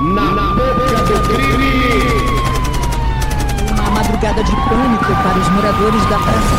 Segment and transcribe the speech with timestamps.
[0.00, 2.00] Na boca do crime!
[3.78, 6.56] Uma madrugada de pânico para os moradores da praça.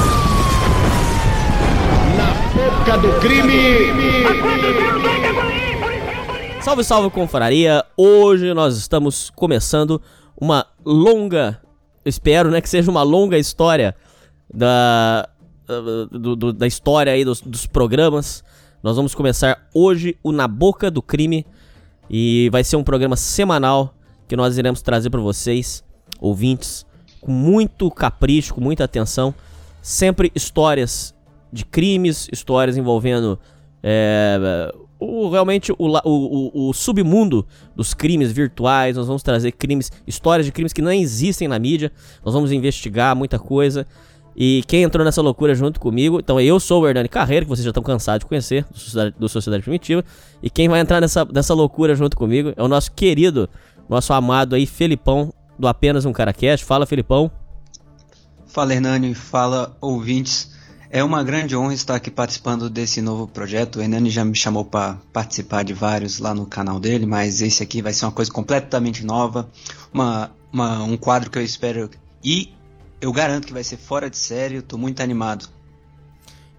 [2.17, 4.23] Na boca do crime!
[6.61, 7.83] Salve, salve, confraria!
[7.97, 9.99] Hoje nós estamos começando
[10.39, 11.59] uma longa,
[12.05, 13.95] espero, né, que seja uma longa história
[14.53, 15.27] da,
[16.11, 18.43] do- do- da história aí dos, dos programas.
[18.83, 21.45] Nós vamos começar hoje o Na Boca do Crime
[22.13, 23.95] e vai ser um programa semanal
[24.27, 25.81] que nós iremos trazer para vocês,
[26.19, 26.85] ouvintes,
[27.21, 29.33] com muito capricho, com muita atenção,
[29.81, 31.15] sempre histórias
[31.53, 33.39] de crimes, histórias envolvendo
[33.81, 38.97] é, o, realmente o, o- o submundo dos crimes virtuais.
[38.97, 41.91] Nós vamos trazer crimes, histórias de crimes que não existem na mídia.
[42.25, 43.87] Nós vamos investigar muita coisa.
[44.35, 47.63] E quem entrou nessa loucura junto comigo, então eu sou o Hernani Carreira, que vocês
[47.65, 50.03] já estão cansados de conhecer, do Sociedade, do Sociedade Primitiva.
[50.41, 53.49] E quem vai entrar nessa, nessa loucura junto comigo é o nosso querido,
[53.89, 56.65] nosso amado aí, Felipão, do Apenas um Caracast.
[56.65, 57.29] Fala, Felipão.
[58.47, 60.51] Fala Hernani, fala ouvintes.
[60.89, 63.77] É uma grande honra estar aqui participando desse novo projeto.
[63.77, 67.63] O Hernani já me chamou para participar de vários lá no canal dele, mas esse
[67.63, 69.47] aqui vai ser uma coisa completamente nova,
[69.93, 71.89] uma, uma- um quadro que eu espero
[72.23, 72.49] e
[73.01, 74.55] eu garanto que vai ser fora de série.
[74.55, 75.49] Eu tô muito animado.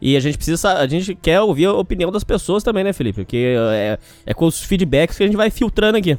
[0.00, 3.22] E a gente precisa, a gente quer ouvir a opinião das pessoas também, né, Felipe?
[3.22, 6.18] Porque é, é com os feedbacks que a gente vai filtrando aqui.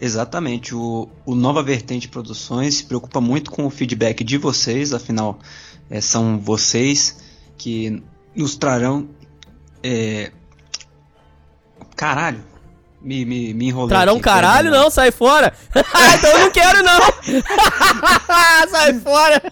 [0.00, 5.38] Exatamente, o, o Nova Vertente Produções se preocupa muito com o feedback de vocês, afinal,
[5.88, 7.18] é, são vocês
[7.56, 8.02] que
[8.36, 9.08] nos trarão.
[9.82, 10.30] é,
[11.96, 12.44] Caralho,
[13.00, 13.88] me, me, me enrolei.
[13.88, 15.52] Trarão aqui, caralho, não, sai fora!
[15.74, 17.00] então eu não quero, não!
[18.70, 19.42] sai fora!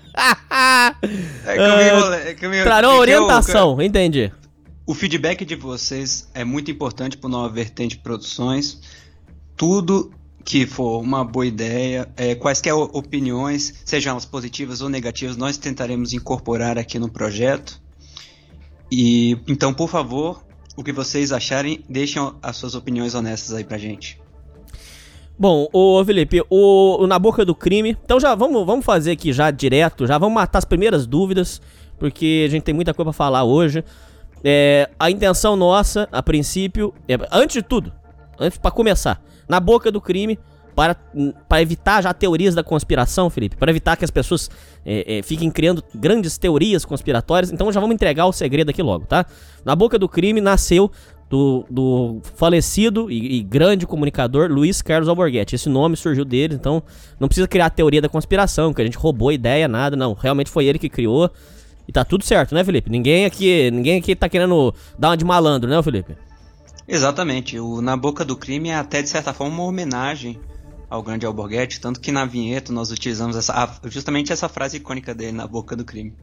[1.44, 2.20] É que eu me enrolei.
[2.20, 4.32] É que eu me, Trarão é que eu- orientação, entendi.
[4.86, 8.80] o feedback de vocês é muito importante para Nova Vertente Produções.
[9.56, 10.12] Tudo
[10.44, 16.12] que for uma boa ideia, é, quaisquer opiniões, sejam elas positivas ou negativas, nós tentaremos
[16.12, 17.80] incorporar aqui no projeto.
[18.90, 20.45] E então, por favor,
[20.76, 24.20] o que vocês acharem, deixem as suas opiniões honestas aí pra gente.
[25.38, 27.96] Bom, ô Felipe, o, o Na Boca do Crime.
[28.04, 31.60] Então já vamos, vamos fazer aqui já direto, já vamos matar as primeiras dúvidas,
[31.98, 33.84] porque a gente tem muita coisa pra falar hoje.
[34.44, 37.92] É, a intenção nossa, a princípio, é, antes de tudo,
[38.38, 40.38] antes para começar, Na Boca do Crime,
[40.76, 40.94] para,
[41.48, 44.50] para evitar já teorias da conspiração, Felipe, para evitar que as pessoas
[44.84, 49.06] é, é, fiquem criando grandes teorias conspiratórias, então já vamos entregar o segredo aqui logo,
[49.06, 49.24] tá?
[49.64, 50.92] Na Boca do Crime nasceu
[51.30, 55.54] do, do falecido e, e grande comunicador Luiz Carlos Alborguete.
[55.54, 56.82] Esse nome surgiu dele, então
[57.18, 60.12] não precisa criar a teoria da conspiração, que a gente roubou a ideia, nada, não.
[60.12, 61.30] Realmente foi ele que criou.
[61.88, 62.90] E tá tudo certo, né, Felipe?
[62.90, 66.16] Ninguém aqui, ninguém aqui tá querendo dar uma de malandro, né, Felipe?
[66.86, 70.38] Exatamente, o Na Boca do Crime é até de certa forma uma homenagem
[70.88, 75.32] ao grande Alborguete, tanto que na vinheta nós utilizamos essa, justamente essa frase icônica dele,
[75.32, 76.14] Na Boca do Crime.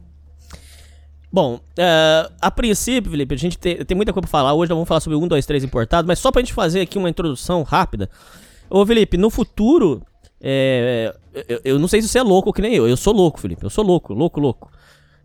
[1.32, 4.54] Bom, é, a princípio, Felipe, a gente tem, tem muita coisa pra falar.
[4.54, 6.96] Hoje nós vamos falar sobre 1, 2, 3 importado, mas só pra gente fazer aqui
[6.96, 8.08] uma introdução rápida.
[8.70, 10.00] Ô, Felipe, no futuro,
[10.40, 11.14] é,
[11.48, 12.86] eu, eu não sei se você é louco que nem eu.
[12.86, 13.64] Eu sou louco, Felipe.
[13.64, 14.70] Eu sou louco, louco, louco.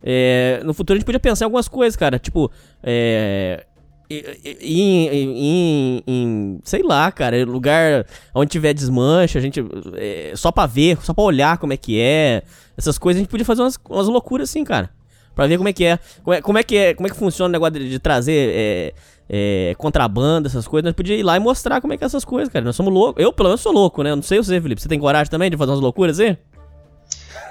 [0.01, 2.17] É, no futuro a gente podia pensar em algumas coisas, cara.
[2.17, 2.51] Tipo,
[2.81, 3.65] é,
[4.09, 9.63] em, em- em- sei lá, cara, lugar onde tiver desmanche, a gente
[9.95, 12.41] é, só pra ver, só pra olhar como é que é,
[12.77, 14.89] essas coisas a gente podia fazer umas, umas loucuras assim, cara.
[15.35, 17.15] Pra ver como é que é, como é, como é que é, como é que
[17.15, 18.93] funciona o negócio de, de trazer é,
[19.29, 20.85] é, contrabando, essas coisas.
[20.85, 22.65] Nós podíamos ir lá e mostrar como é que é essas coisas, cara.
[22.65, 23.23] Nós somos loucos.
[23.23, 24.13] Eu, pelo menos, sou louco, né?
[24.13, 24.81] Não sei você, Felipe.
[24.81, 26.37] Você tem coragem também de fazer umas loucuras aí?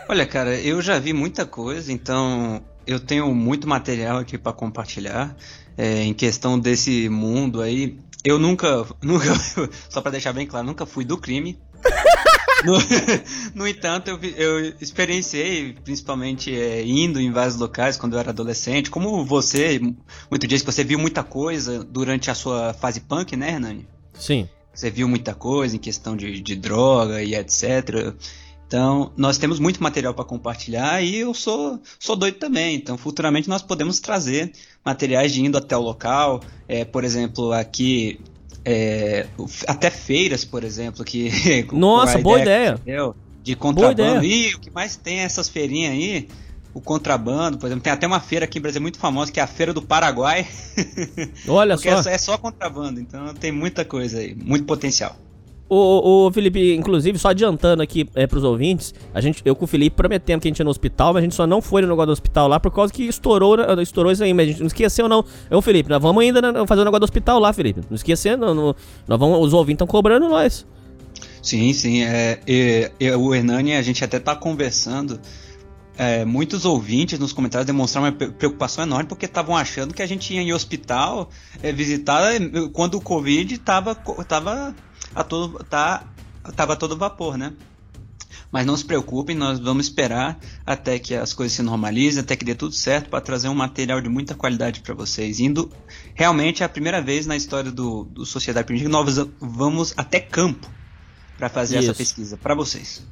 [0.08, 5.34] Olha, cara, eu já vi muita coisa, então eu tenho muito material aqui pra compartilhar
[5.78, 7.96] é, em questão desse mundo aí.
[8.24, 9.32] Eu nunca, nunca,
[9.88, 11.56] só pra deixar bem claro, nunca fui do crime.
[12.64, 12.74] No,
[13.54, 18.90] no entanto, eu, eu experienciei, principalmente é, indo em vários locais quando eu era adolescente.
[18.90, 19.80] Como você,
[20.28, 23.86] muito diz que você viu muita coisa durante a sua fase punk, né, Hernani?
[24.12, 24.48] Sim.
[24.74, 28.12] Você viu muita coisa em questão de, de droga e etc.
[28.69, 32.76] Então, nós temos muito material para compartilhar e eu sou, sou doido também.
[32.76, 34.53] Então, futuramente nós podemos trazer
[34.85, 36.43] materiais de indo até o local.
[36.69, 38.20] É, por exemplo, aqui,
[38.62, 39.26] é,
[39.67, 41.31] até feiras, por exemplo, que.
[41.73, 42.79] Nossa, boa ideia.
[42.85, 44.23] deu De contrabando.
[44.23, 44.50] ideia.
[44.50, 46.29] E o que mais tem é essas feirinhas aí.
[46.75, 49.43] O contrabando, por exemplo, tem até uma feira aqui em Brasil muito famosa, que é
[49.43, 50.47] a Feira do Paraguai.
[51.49, 51.88] Olha só.
[51.88, 55.17] é só- é só contrabando, então tem muita coisa aí, muito potencial.
[55.69, 59.69] O, o Felipe, inclusive, só adiantando aqui é, pros ouvintes, a gente, eu com o
[59.69, 61.88] Felipe prometemos que a gente ia no hospital, mas a gente só não foi no
[61.88, 64.61] negócio do hospital lá por causa que estourou, né, estourou isso aí, mas a gente
[64.61, 65.23] não esqueceu não.
[65.50, 67.82] Eu, Felipe, nós vamos ainda né, fazer o negócio do hospital lá, Felipe.
[67.91, 68.75] Não esquecendo, não,
[69.06, 70.67] nós vamos, os ouvintes estão cobrando nós.
[71.43, 72.03] Sim, sim.
[72.03, 75.20] É, é, é, o Hernani, a gente até tá conversando.
[75.97, 80.32] É, muitos ouvintes nos comentários demonstraram uma preocupação enorme porque estavam achando que a gente
[80.32, 81.29] ia em hospital
[81.61, 82.23] é, visitar
[82.73, 84.76] quando o Covid estava tava
[85.14, 86.05] a todo, tá,
[86.55, 87.52] tava a todo vapor, né?
[88.50, 92.44] Mas não se preocupem, nós vamos esperar até que as coisas se normalizem, até que
[92.44, 95.38] dê tudo certo para trazer um material de muita qualidade para vocês.
[95.38, 95.70] Indo
[96.14, 100.19] realmente é a primeira vez na história do, do Sociedade Primitiva que nós vamos até
[100.19, 100.66] campo
[101.37, 101.90] para fazer Isso.
[101.90, 103.06] essa pesquisa para vocês.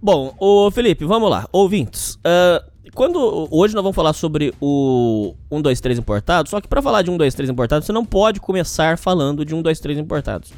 [0.00, 2.14] Bom, o Felipe, vamos lá, ouvintes.
[2.16, 6.82] Uh, quando hoje nós vamos falar sobre o 1, 2, 3 importado, só que para
[6.82, 9.98] falar de 1, 2, 3 importado, você não pode começar falando de 1, 2, 3
[9.98, 10.52] importados.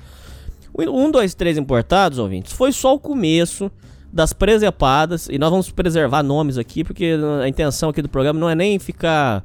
[0.88, 3.70] O 1, 2, 3 importados, ouvintes, foi só o começo
[4.12, 8.50] das presepadas, e nós vamos preservar nomes aqui, porque a intenção aqui do programa não
[8.50, 9.44] é nem ficar.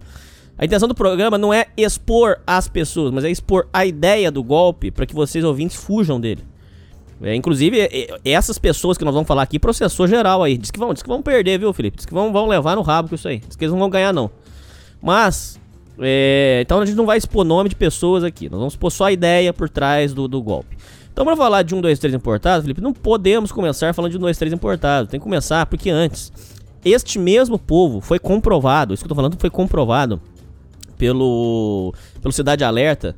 [0.57, 4.43] A intenção do programa não é expor as pessoas, mas é expor a ideia do
[4.43, 6.43] golpe para que vocês ouvintes fujam dele.
[7.21, 10.57] É, inclusive, é, essas pessoas que nós vamos falar aqui, processou geral aí.
[10.57, 11.97] Diz que vão, diz que vão perder, viu, Felipe?
[11.97, 13.39] Diz que vão, vão levar no rabo com isso aí.
[13.39, 14.29] Diz que eles não vão ganhar, não.
[15.01, 15.59] Mas,
[15.99, 18.49] é, então a gente não vai expor nome de pessoas aqui.
[18.49, 20.75] Nós vamos expor só a ideia por trás do, do golpe.
[21.15, 24.19] Então, para falar de 1, 2, 3 importados, Felipe, não podemos começar falando de 1,
[24.19, 25.09] 2, 3 importados.
[25.09, 26.29] Tem que começar porque antes,
[26.83, 30.21] este mesmo povo foi comprovado, isso que eu tô falando foi comprovado
[30.97, 33.15] pelo, pelo Cidade Alerta.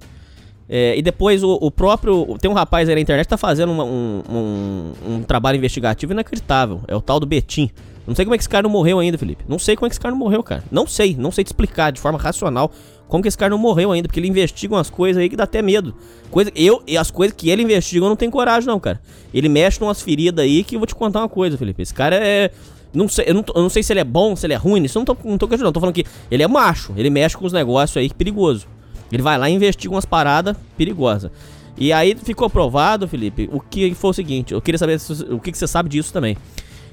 [0.69, 2.37] É, e depois o, o, próprio.
[2.39, 6.13] Tem um rapaz aí na internet que tá fazendo uma, um, um, um, trabalho investigativo
[6.13, 6.81] inacreditável.
[6.87, 7.71] É o tal do Betim.
[8.05, 9.43] Não sei como é que esse cara não morreu ainda, Felipe.
[9.47, 10.63] Não sei como é que esse cara não morreu, cara.
[10.69, 12.71] Não sei, não sei te explicar de forma racional
[13.07, 15.45] como que esse cara não morreu ainda, porque ele investiga umas coisas aí que dá
[15.45, 15.95] até medo.
[16.29, 19.01] Coisa, eu e as coisas que ele investiga eu não tenho coragem não, cara.
[19.33, 21.81] Ele mexe umas feridas aí que eu vou te contar uma coisa, Felipe.
[21.81, 22.51] Esse cara é
[22.93, 24.83] não sei, eu não, eu não sei se ele é bom, se ele é ruim,
[24.83, 25.73] isso eu não tô, não tô questionando.
[25.73, 28.67] Tô falando que ele é macho, ele mexe com os negócios aí perigoso.
[29.11, 31.31] Ele vai lá e investiga umas paradas perigosas.
[31.77, 35.39] E aí ficou provado, Felipe, o que foi o seguinte, eu queria saber se, o
[35.39, 36.35] que, que você sabe disso também.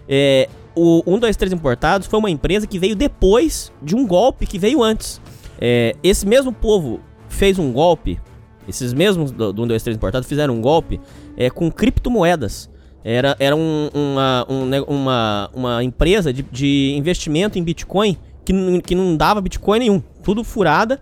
[0.07, 4.83] É, o 123 Importados foi uma empresa que veio depois de um golpe que veio
[4.83, 5.21] antes.
[5.61, 8.21] É, esse mesmo povo fez um golpe,
[8.69, 11.01] esses mesmos do, do 1, 2, 3 importados fizeram um golpe
[11.37, 12.71] é, com criptomoedas.
[13.03, 18.53] Era, era um, uma, um, uma, uma empresa de, de investimento em Bitcoin que,
[18.83, 21.01] que não dava Bitcoin nenhum, tudo furada.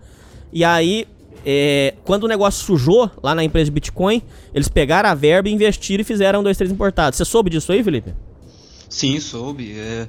[0.51, 1.07] E aí,
[1.45, 4.21] é, quando o negócio sujou lá na empresa de Bitcoin,
[4.53, 7.17] eles pegaram a verba, investiram e fizeram um, dois, três importados.
[7.17, 8.13] Você soube disso aí, Felipe?
[8.89, 9.73] Sim, soube.
[9.77, 10.07] É,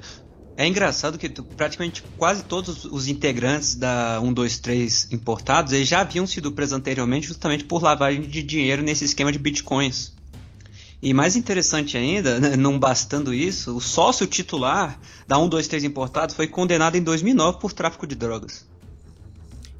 [0.57, 6.53] é engraçado que praticamente quase todos os integrantes da 123 importados eles já haviam sido
[6.53, 10.15] presos anteriormente justamente por lavagem de dinheiro nesse esquema de bitcoins.
[11.03, 16.47] E mais interessante ainda, né, não bastando isso, o sócio titular da 123 importados foi
[16.47, 18.67] condenado em 2009 por tráfico de drogas.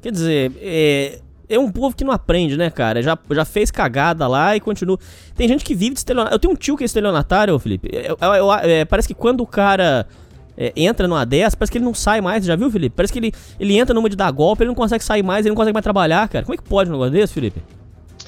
[0.03, 1.19] Quer dizer, é,
[1.49, 3.01] é um povo que não aprende, né, cara?
[3.01, 4.99] Já, já fez cagada lá e continua.
[5.35, 6.35] Tem gente que vive de estelionatário.
[6.35, 7.89] Eu tenho um tio que é estelionatário, Felipe.
[7.91, 10.07] Eu, eu, eu, é, parece que quando o cara
[10.57, 12.95] é, entra numa dessa, parece que ele não sai mais, já viu, Felipe?
[12.95, 15.49] Parece que ele, ele entra numa de dar golpe, ele não consegue sair mais, ele
[15.49, 16.45] não consegue mais trabalhar, cara.
[16.45, 17.61] Como é que pode um negócio desse, Felipe?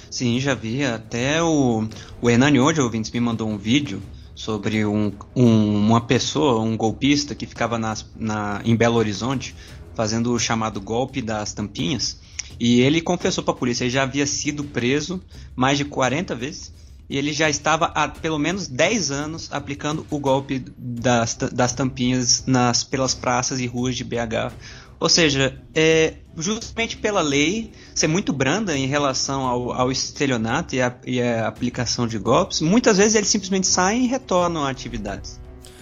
[0.10, 0.84] Sim, já vi.
[0.84, 1.88] Até o,
[2.22, 4.02] o Hernani hoje, ouvintes, me mandou um vídeo
[4.36, 9.56] sobre um, um, uma pessoa, um golpista que ficava nas, na, em Belo Horizonte
[9.96, 12.20] fazendo o chamado golpe das tampinhas.
[12.60, 15.22] E ele confessou para a polícia, ele já havia sido preso
[15.56, 16.72] mais de 40 vezes
[17.10, 22.44] e ele já estava há pelo menos 10 anos aplicando o golpe das, das tampinhas
[22.46, 24.54] nas, pelas praças e ruas de BH.
[25.00, 30.82] Ou seja, é, justamente pela lei ser muito branda em relação ao, ao estelionato e
[30.82, 35.40] a, e a aplicação de golpes, muitas vezes eles simplesmente saem e retornam a atividades.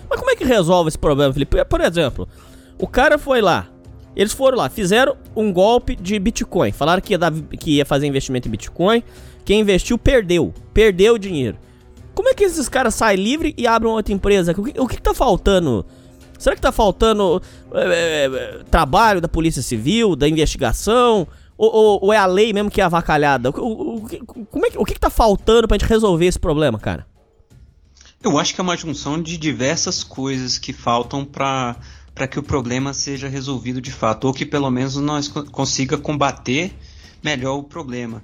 [0.10, 1.64] Mas como é que resolve esse problema, Felipe?
[1.66, 2.28] Por exemplo,
[2.78, 3.70] o cara foi lá,
[4.16, 6.72] eles foram lá, fizeram um golpe de Bitcoin.
[6.72, 9.04] Falaram que ia, dar, que ia fazer investimento em Bitcoin.
[9.46, 10.52] Quem investiu perdeu.
[10.74, 11.58] Perdeu o dinheiro.
[12.16, 14.52] Como é que esses caras saem livre e abrem outra empresa?
[14.58, 15.86] O que, o que tá faltando?
[16.40, 17.42] Será que tá faltando
[17.74, 21.28] é, é, é, trabalho da Polícia Civil, da investigação?
[21.58, 23.50] Ou, ou, ou, é a lei mesmo que é avacalhada?
[23.52, 24.10] O, o,
[24.50, 27.06] como é que, o que, tá faltando pra gente resolver esse problema, cara?
[28.24, 31.76] Eu acho que é uma junção de diversas coisas que faltam para
[32.14, 36.74] para que o problema seja resolvido de fato, ou que pelo menos nós consiga combater
[37.22, 38.24] melhor o problema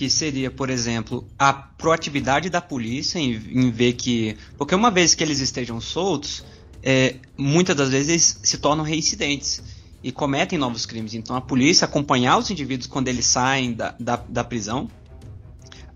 [0.00, 4.34] que seria, por exemplo, a proatividade da polícia em, em ver que.
[4.56, 6.42] Porque uma vez que eles estejam soltos,
[6.82, 9.62] é, muitas das vezes eles se tornam reincidentes
[10.02, 11.12] e cometem novos crimes.
[11.12, 14.88] Então a polícia acompanhar os indivíduos quando eles saem da, da, da prisão.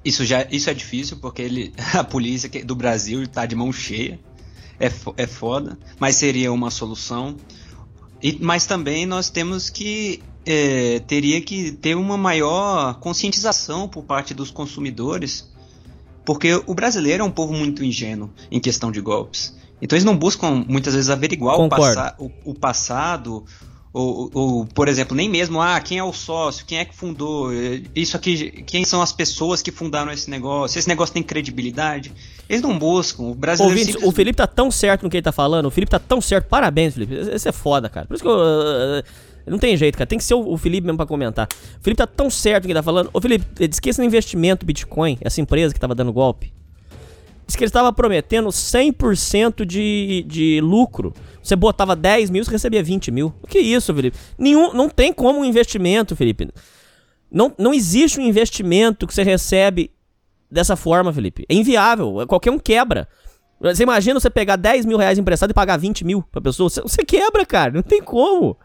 [0.05, 4.21] Isso, já, isso é difícil porque ele, a polícia do Brasil está de mão cheia.
[4.79, 7.39] É, é foda, mas seria uma solução.
[8.23, 14.35] E, mas também nós temos que é, teria que ter uma maior conscientização por parte
[14.35, 15.53] dos consumidores
[16.25, 19.55] Porque o brasileiro é um povo muito ingênuo em questão de golpes.
[19.81, 23.45] Então eles não buscam muitas vezes averiguar o, passa o, o passado,
[23.93, 27.53] ou, ou, por exemplo, nem mesmo, ah, quem é o sócio, quem é que fundou,
[27.53, 32.13] eh, isso aqui, quem são as pessoas que fundaram esse negócio, esse negócio tem credibilidade.
[32.49, 35.33] Eles não buscam, o brasileiro Ouvintes, o Felipe tá tão certo no que ele tá
[35.33, 35.67] falando.
[35.67, 36.47] O Felipe tá tão certo.
[36.47, 37.15] Parabéns, Felipe.
[37.15, 38.07] Esse é foda, cara.
[38.07, 38.39] Por isso que eu.
[39.47, 40.07] Não tem jeito, cara.
[40.07, 41.47] Tem que ser o Felipe mesmo pra comentar.
[41.47, 43.11] O Felipe tá tão certo que ele tá falando.
[43.13, 46.53] Ô, Felipe, esqueça no investimento Bitcoin, essa empresa que tava dando golpe.
[47.47, 51.13] Diz que ele estava prometendo 100% de, de lucro.
[51.43, 53.35] Você botava 10 mil, você recebia 20 mil.
[53.43, 54.17] O que é isso, Felipe?
[54.39, 56.49] Nenhum, não tem como um investimento, Felipe.
[57.31, 59.91] Não, não existe um investimento que você recebe
[60.51, 61.45] dessa forma, Felipe.
[61.49, 62.27] É inviável.
[62.27, 63.07] Qualquer um quebra.
[63.61, 66.71] Você imagina você pegar 10 mil reais emprestado e pagar 20 mil pra pessoa?
[66.71, 67.73] Você, você quebra, cara.
[67.73, 68.57] Não tem como.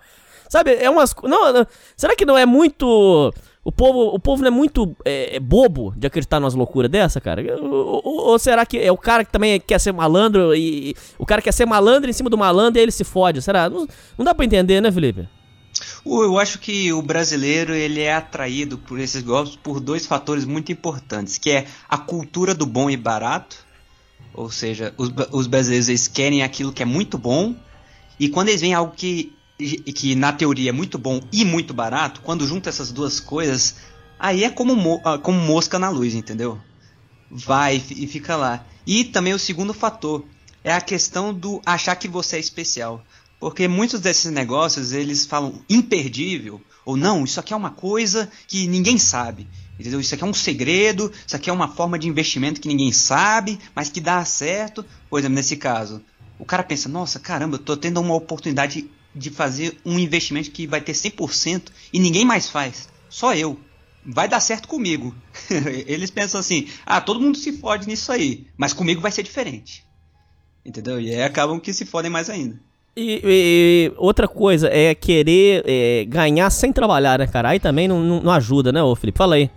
[0.49, 1.15] Sabe, é umas.
[1.23, 3.31] Não, não- será que não é muito.
[3.63, 7.21] O povo, o povo não é muito é, é bobo de acreditar nas loucuras dessa,
[7.21, 7.41] cara?
[7.61, 10.95] Ou, ou- ou será que é o cara que também quer ser malandro e.
[11.19, 13.41] o cara quer ser malandro em cima do malandro e aí ele se fode?
[13.41, 13.69] Será?
[13.69, 13.87] Não,
[14.17, 15.27] não dá pra entender, né, Felipe?
[16.05, 20.71] Eu acho que o brasileiro ele é atraído por esses golpes por dois fatores muito
[20.71, 23.57] importantes, que é a cultura do bom e barato,
[24.33, 27.53] ou seja, os, os brasileiros eles querem aquilo que é muito bom,
[28.19, 32.21] e quando eles veem algo que, que na teoria é muito bom e muito barato,
[32.21, 33.75] quando junta essas duas coisas,
[34.17, 36.57] aí é como, mo- ah, como mosca na luz, entendeu?
[37.29, 38.65] Vai e e fica lá.
[38.87, 40.25] E também o segundo fator
[40.63, 43.03] é a questão do achar que você é especial.
[43.39, 48.67] Porque muitos desses negócios eles falam imperdível, ou não, isso aqui é uma coisa que
[48.67, 49.47] ninguém sabe.
[49.79, 49.99] Entendeu?
[50.01, 53.57] Isso aqui é um segredo, isso aqui é uma forma de investimento que ninguém sabe,
[53.73, 54.85] mas que dá certo.
[55.09, 56.01] Por exemplo, nesse caso,
[56.37, 60.67] o cara pensa, nossa, caramba, eu tô tendo uma oportunidade de fazer um investimento que
[60.67, 62.89] vai ter 100% e ninguém mais faz.
[63.09, 63.59] Só eu.
[64.05, 65.13] Vai dar certo comigo.
[65.85, 69.85] Eles pensam assim, ah, todo mundo se fode nisso aí, mas comigo vai ser diferente.
[70.65, 70.99] Entendeu?
[70.99, 72.59] E aí acabam que se fodem mais ainda.
[72.95, 77.49] E, e outra coisa é querer é, ganhar sem trabalhar, né, cara?
[77.49, 79.17] Aí também não, não, não ajuda, né, ô Felipe?
[79.17, 79.49] Fala aí.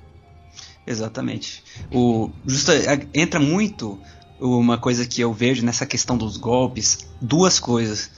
[0.87, 1.63] Exatamente.
[1.93, 2.31] O,
[3.15, 3.99] entra muito
[4.41, 8.11] uma coisa que eu vejo nessa questão dos golpes, duas coisas.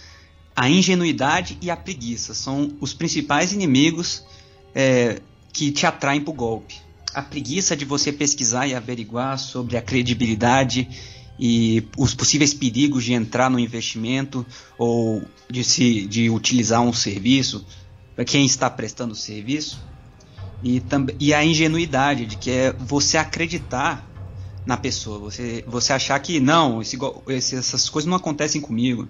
[0.56, 4.25] A ingenuidade e a preguiça são os principais inimigos
[4.75, 5.20] é,
[5.52, 6.76] que te atraem para o golpe.
[7.12, 10.88] A preguiça de você pesquisar e averiguar sobre a credibilidade
[11.38, 14.46] e os possíveis perigos de entrar no investimento
[14.78, 17.64] ou de, se, de utilizar um serviço
[18.14, 19.80] para quem está prestando o serviço.
[20.62, 20.80] E,
[21.18, 24.08] e a ingenuidade de que é você acreditar
[24.64, 29.08] na pessoa, você, você achar que não, esse- essas coisas não acontecem comigo.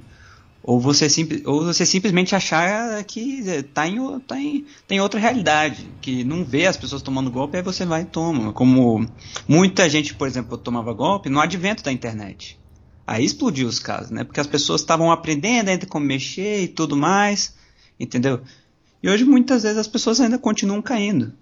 [0.66, 5.86] Ou você, simpi- ou você simplesmente achar que tá em, tá, em, tem outra realidade,
[6.00, 8.50] que não vê as pessoas tomando golpe, aí você vai e toma.
[8.50, 9.06] Como
[9.46, 12.58] muita gente, por exemplo, tomava golpe no advento da internet.
[13.06, 14.24] Aí explodiu os casos, né?
[14.24, 17.54] Porque as pessoas estavam aprendendo ainda como mexer e tudo mais,
[18.00, 18.40] entendeu?
[19.02, 21.34] E hoje muitas vezes as pessoas ainda continuam caindo.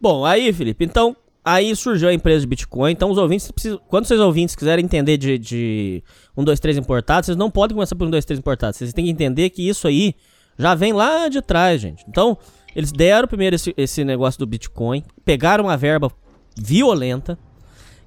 [0.00, 2.92] Bom, aí, Felipe, então, aí surgiu a empresa de Bitcoin.
[2.92, 6.04] Então, os ouvintes, precisam, quando vocês ouvintes quiserem entender de, de
[6.36, 8.78] 1, 2, 3 importados, vocês não podem começar por 1, 2, 3 importados.
[8.78, 10.14] Vocês têm que entender que isso aí
[10.58, 12.04] já vem lá de trás, gente.
[12.08, 12.36] Então,
[12.74, 16.12] eles deram primeiro esse, esse negócio do Bitcoin, pegaram uma verba
[16.56, 17.38] violenta,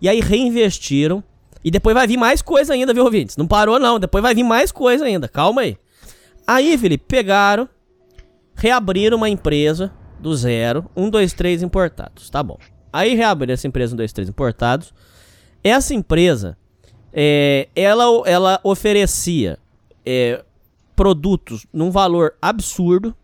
[0.01, 1.23] e aí reinvestiram.
[1.63, 3.37] E depois vai vir mais coisa ainda, viu, ouvintes?
[3.37, 3.97] Não parou, não.
[3.97, 5.29] Depois vai vir mais coisa ainda.
[5.29, 5.77] Calma aí.
[6.45, 7.69] Aí, Felipe, pegaram,
[8.53, 12.57] reabriram uma empresa do zero, 1, 2, 3 importados, tá bom.
[12.93, 14.93] Aí reabriram essa empresa 1, 2, 3 importados.
[15.63, 16.55] Essa empresa,
[17.11, 19.57] é, ela, ela oferecia
[20.05, 20.43] é,
[20.95, 23.15] produtos num valor absurdo,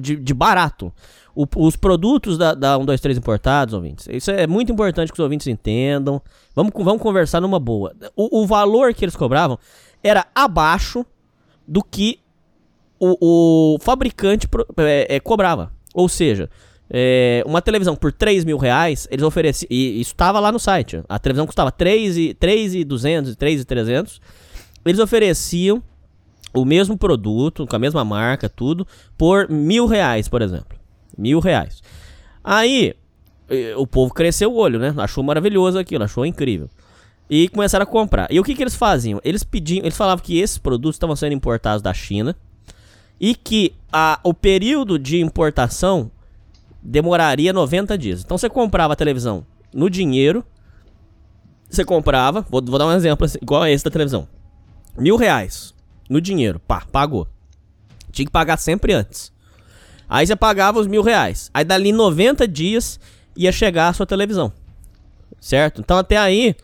[0.00, 0.92] de, de barato.
[1.34, 5.18] O- os produtos da, da 1, 2, 3 importados, ouvintes, isso é muito importante que
[5.18, 6.20] os ouvintes entendam.
[6.54, 7.92] Vamos, vamos conversar numa boa.
[8.14, 9.58] O, o valor que eles cobravam
[10.02, 11.04] era abaixo
[11.66, 12.20] do que
[12.98, 15.72] o, o fabricante pro- é, é, cobrava.
[15.94, 16.48] Ou seja,
[16.88, 19.68] é, uma televisão por 3 mil reais, eles ofereciam.
[19.70, 21.02] E isso estava lá no site.
[21.08, 24.20] A televisão custava 3 e 3,200, 3,300.
[24.84, 25.82] Eles ofereciam
[26.54, 28.86] o mesmo produto, com a mesma marca, tudo,
[29.18, 30.78] por mil reais, por exemplo.
[31.18, 31.82] Mil reais.
[32.42, 32.94] Aí,
[33.76, 34.94] o povo cresceu o olho, né?
[34.96, 36.70] Achou maravilhoso aquilo, achou incrível.
[37.28, 38.28] E começaram a comprar.
[38.30, 39.20] E o que, que eles faziam?
[39.24, 42.36] Eles pediam, eles falavam que esses produtos estavam sendo importados da China
[43.20, 46.10] e que a, o período de importação
[46.86, 48.22] demoraria 90 dias.
[48.24, 50.44] Então você comprava a televisão no dinheiro,
[51.68, 54.28] você comprava, vou, vou dar um exemplo assim, igual a esse da televisão,
[54.96, 55.74] mil reais
[56.08, 57.26] no dinheiro, pá, pagou.
[58.12, 59.32] Tinha que pagar sempre antes.
[60.08, 61.50] Aí você pagava os mil reais.
[61.52, 63.00] Aí dali 90 dias
[63.36, 64.52] ia chegar a sua televisão.
[65.40, 65.80] certo?
[65.80, 66.54] Então até aí,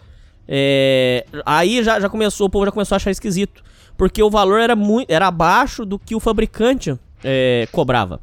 [0.47, 3.63] é, aí já, já começou, o povo já começou a achar esquisito,
[3.97, 8.21] porque o valor era muito, era abaixo do que o fabricante é, cobrava.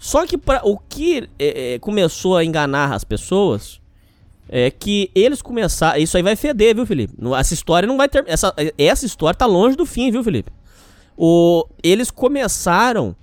[0.00, 3.78] Só que pra, o que é, é começou a enganar as pessoas
[4.48, 7.14] é que eles começaram, isso aí vai feder, viu, Felipe?
[7.38, 10.50] Essa história não vai ter, essa, essa história tá longe do fim, viu, Felipe?
[11.16, 13.14] O, eles começaram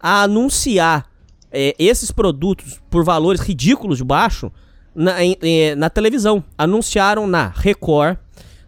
[0.00, 1.06] a anunciar
[1.52, 4.50] é, esses produtos por valores ridículos de baixo
[4.94, 5.36] na, em,
[5.76, 6.42] na televisão.
[6.56, 8.16] Anunciaram na Record,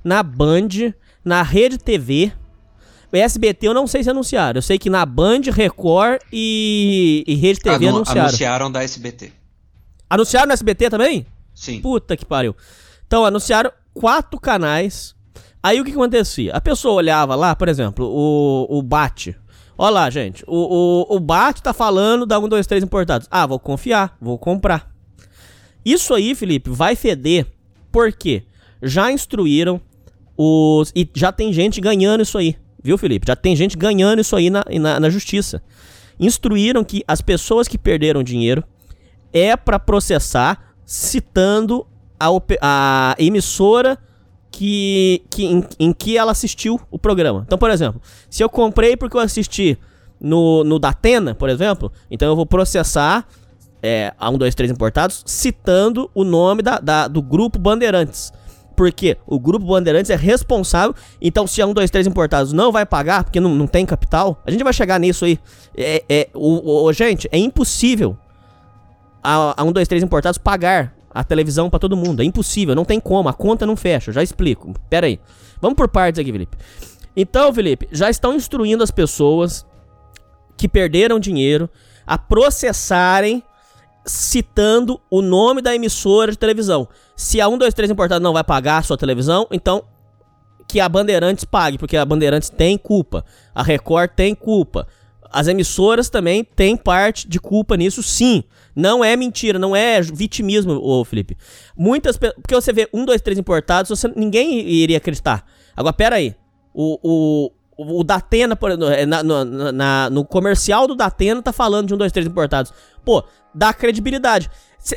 [0.04, 0.92] na Band,
[1.24, 2.30] na Rede TV.
[3.12, 4.58] O SBT eu não sei se anunciaram.
[4.58, 8.28] Eu sei que na Band, Record e, e Rede TV Anu anunciaram.
[8.28, 9.32] Anunciaram da SBT.
[10.08, 11.26] Anunciaram no SBT também?
[11.54, 11.80] Sim.
[11.80, 12.56] Puta que pariu.
[13.06, 15.14] Então, anunciaram quatro canais.
[15.62, 16.54] Aí o que, que acontecia?
[16.54, 19.36] A pessoa olhava lá, por exemplo, o, o Bate.
[19.76, 20.42] Olha lá, gente.
[20.46, 23.28] O, o, o Bate tá falando da 1, 2, 3 importados.
[23.30, 24.90] Ah, vou confiar, vou comprar.
[25.84, 27.46] Isso aí, Felipe, vai feder.
[27.90, 28.44] Por quê?
[28.82, 29.80] Já instruíram
[30.36, 30.92] os.
[30.96, 32.56] E já tem gente ganhando isso aí.
[32.82, 33.26] Viu, Felipe?
[33.26, 35.62] Já tem gente ganhando isso aí na, na, na justiça.
[36.18, 38.64] Instruíram que as pessoas que perderam dinheiro
[39.32, 41.86] é para processar citando
[42.18, 42.28] a,
[42.60, 43.98] a emissora
[44.50, 47.42] que, que em, em, que ela assistiu o programa.
[47.46, 49.78] Então, por exemplo, se eu comprei porque eu assisti
[50.20, 53.26] no, no Datena, por exemplo, então eu vou processar
[53.82, 58.32] é, a 1, 2, 3 importados citando o nome da, da, do grupo Bandeirantes.
[58.82, 60.92] Porque o grupo Bandeirantes é responsável.
[61.20, 64.42] Então, se a 1, 2, 3 importados não vai pagar, porque não, não tem capital,
[64.44, 65.38] a gente vai chegar nisso aí.
[65.76, 68.18] É, é, o, o gente, é impossível
[69.22, 72.22] a, a 1, 2, 3 importados pagar a televisão para todo mundo.
[72.22, 74.10] É impossível, não tem como, a conta não fecha.
[74.10, 74.74] Eu já explico.
[74.90, 75.20] Pera aí.
[75.60, 76.56] Vamos por partes aqui, Felipe.
[77.16, 79.64] Então, Felipe, já estão instruindo as pessoas
[80.56, 81.70] que perderam dinheiro
[82.04, 83.44] a processarem
[84.04, 86.88] citando o nome da emissora de televisão.
[87.16, 89.84] Se a 123 importado não vai pagar a sua televisão, então
[90.68, 93.24] que a Bandeirantes pague, porque a Bandeirantes tem culpa,
[93.54, 94.86] a Record tem culpa.
[95.30, 98.44] As emissoras também têm parte de culpa nisso, sim.
[98.74, 101.36] Não é mentira, não é vitimismo, ô Felipe.
[101.76, 105.46] Muitas Porque você vê um, dois, três importados, você, ninguém iria acreditar.
[105.76, 106.34] Agora, pera aí.
[106.74, 111.96] O, o, o Datena, por, é, na, no comercial do Datena, tá falando de um,
[111.96, 112.72] dois, três importados.
[113.04, 114.50] Pô, dá credibilidade.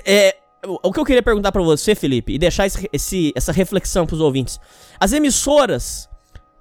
[0.05, 0.35] É,
[0.83, 4.19] o que eu queria perguntar para você, Felipe, e deixar esse, esse, essa reflexão pros
[4.19, 4.59] ouvintes.
[4.99, 6.09] As emissoras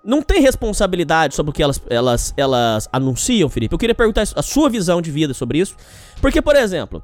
[0.04, 3.74] não têm responsabilidade sobre o que elas, elas, elas anunciam, Felipe?
[3.74, 5.74] Eu queria perguntar a sua visão de vida sobre isso.
[6.20, 7.02] Porque, por exemplo,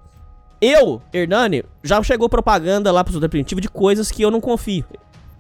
[0.61, 4.85] eu, Hernani, já chegou propaganda lá pro Primitivo de coisas que eu não confio.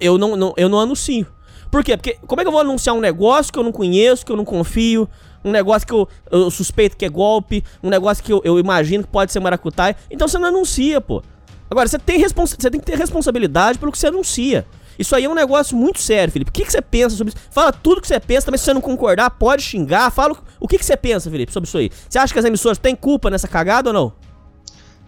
[0.00, 1.26] Eu não, não, eu não anuncio.
[1.70, 1.96] Por quê?
[1.96, 4.37] Porque como é que eu vou anunciar um negócio que eu não conheço, que eu
[4.37, 5.09] não confio,
[5.44, 9.05] um negócio que eu, eu suspeito que é golpe, um negócio que eu, eu imagino
[9.05, 9.96] que pode ser maracutaia.
[10.11, 11.23] Então você não anuncia, pô.
[11.70, 14.66] Agora, você tem, você tem que ter responsabilidade pelo que você anuncia.
[14.99, 16.51] Isso aí é um negócio muito sério, Felipe.
[16.51, 17.42] O que, que você pensa sobre isso?
[17.51, 20.11] Fala tudo que você pensa, também se você não concordar, pode xingar.
[20.11, 21.90] Fala o que, que você pensa, Felipe, sobre isso aí.
[22.09, 24.12] Você acha que as emissoras têm culpa nessa cagada ou não?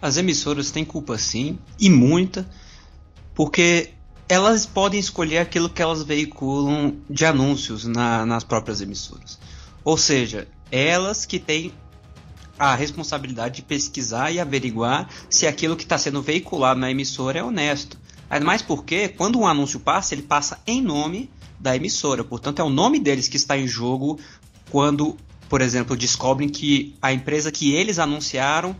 [0.01, 2.45] As emissoras têm culpa sim, e muita,
[3.35, 3.91] porque
[4.27, 9.39] elas podem escolher aquilo que elas veiculam de anúncios na, nas próprias emissoras.
[9.83, 11.73] Ou seja, elas que têm
[12.57, 17.43] a responsabilidade de pesquisar e averiguar se aquilo que está sendo veiculado na emissora é
[17.43, 17.97] honesto.
[18.29, 22.23] Ainda mais porque, quando um anúncio passa, ele passa em nome da emissora.
[22.23, 24.19] Portanto, é o nome deles que está em jogo
[24.69, 25.17] quando,
[25.49, 28.75] por exemplo, descobrem que a empresa que eles anunciaram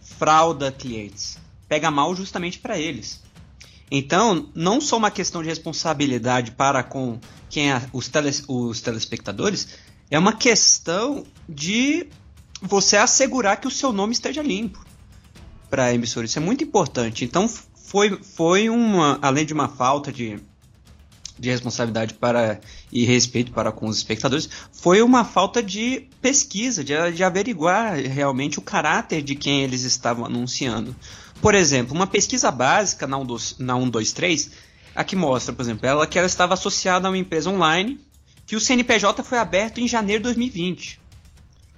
[0.00, 1.38] frauda clientes.
[1.68, 3.21] Pega mal justamente para eles.
[3.94, 9.68] Então, não só uma questão de responsabilidade para com quem é os, teles, os telespectadores,
[10.10, 12.06] é uma questão de
[12.62, 14.82] você assegurar que o seu nome esteja limpo
[15.68, 16.24] para a emissora.
[16.24, 17.22] Isso é muito importante.
[17.22, 20.40] Então, foi, foi uma, além de uma falta de,
[21.38, 26.94] de responsabilidade para e respeito para com os espectadores, foi uma falta de pesquisa, de,
[27.12, 30.96] de averiguar realmente o caráter de quem eles estavam anunciando.
[31.42, 34.50] Por exemplo, uma pesquisa básica na 123,
[34.94, 38.00] a que mostra, por exemplo, ela que ela estava associada a uma empresa online
[38.46, 41.00] que o CNPJ foi aberto em janeiro de 2020.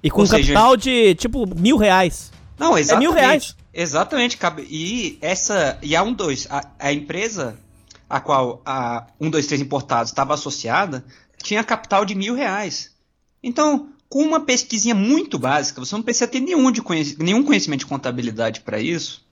[0.03, 2.31] E com Ou capital seja, de tipo mil reais.
[2.59, 3.07] Não, exatamente.
[3.07, 3.57] É mil reais.
[3.73, 4.39] Exatamente.
[4.69, 5.79] E essa.
[5.83, 7.59] E a 12, a, a empresa
[8.09, 11.05] a qual a 123 Importados estava associada,
[11.43, 12.93] tinha capital de mil reais.
[13.43, 17.81] Então, com uma pesquisinha muito básica, você não precisa ter nenhum, de conhec nenhum conhecimento
[17.81, 19.24] de contabilidade para isso.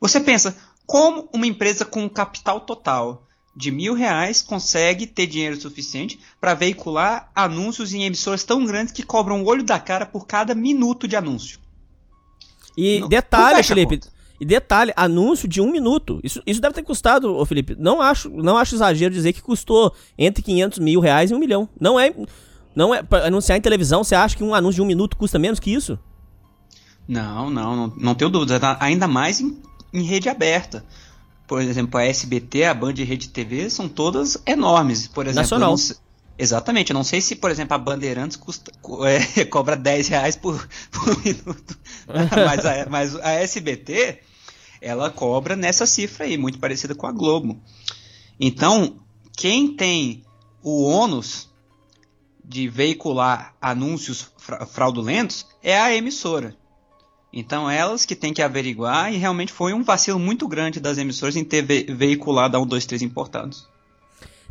[0.00, 6.18] Você pensa, como uma empresa com capital total de mil reais consegue ter dinheiro suficiente
[6.40, 10.54] para veicular anúncios em emissoras tão grandes que cobram o olho da cara por cada
[10.54, 11.58] minuto de anúncio.
[12.76, 14.00] E não, detalhe, não Felipe,
[14.40, 16.20] E detalhe, anúncio de um minuto.
[16.22, 17.76] Isso, isso deve ter custado, ô Felipe.
[17.78, 21.68] Não acho, não acho exagero dizer que custou entre 500 mil reais e um milhão.
[21.78, 22.14] Não é.
[22.74, 23.02] Não é.
[23.02, 25.72] Pra anunciar em televisão, você acha que um anúncio de um minuto custa menos que
[25.72, 25.98] isso?
[27.06, 28.76] Não, não, não, não tenho dúvida.
[28.80, 29.60] Ainda mais em,
[29.92, 30.84] em rede aberta.
[31.46, 35.08] Por exemplo, a SBT, a Band e Rede TV são todas enormes.
[35.08, 35.74] Por exemplo, Nacional.
[36.38, 36.90] exatamente.
[36.90, 38.70] Eu não sei se, por exemplo, a Bandeirantes custa,
[39.36, 41.76] é, cobra 10 reais por, por minuto.
[42.06, 44.20] mas, a, mas a SBT,
[44.80, 47.60] ela cobra nessa cifra aí, muito parecida com a Globo.
[48.38, 48.96] Então,
[49.36, 50.22] quem tem
[50.62, 51.48] o ônus
[52.44, 56.56] de veicular anúncios fra- fraudulentos é a emissora.
[57.32, 61.36] Então elas que têm que averiguar e realmente foi um vacilo muito grande das emissoras
[61.36, 63.68] em ter ve- veiculado a um, dois, três importados.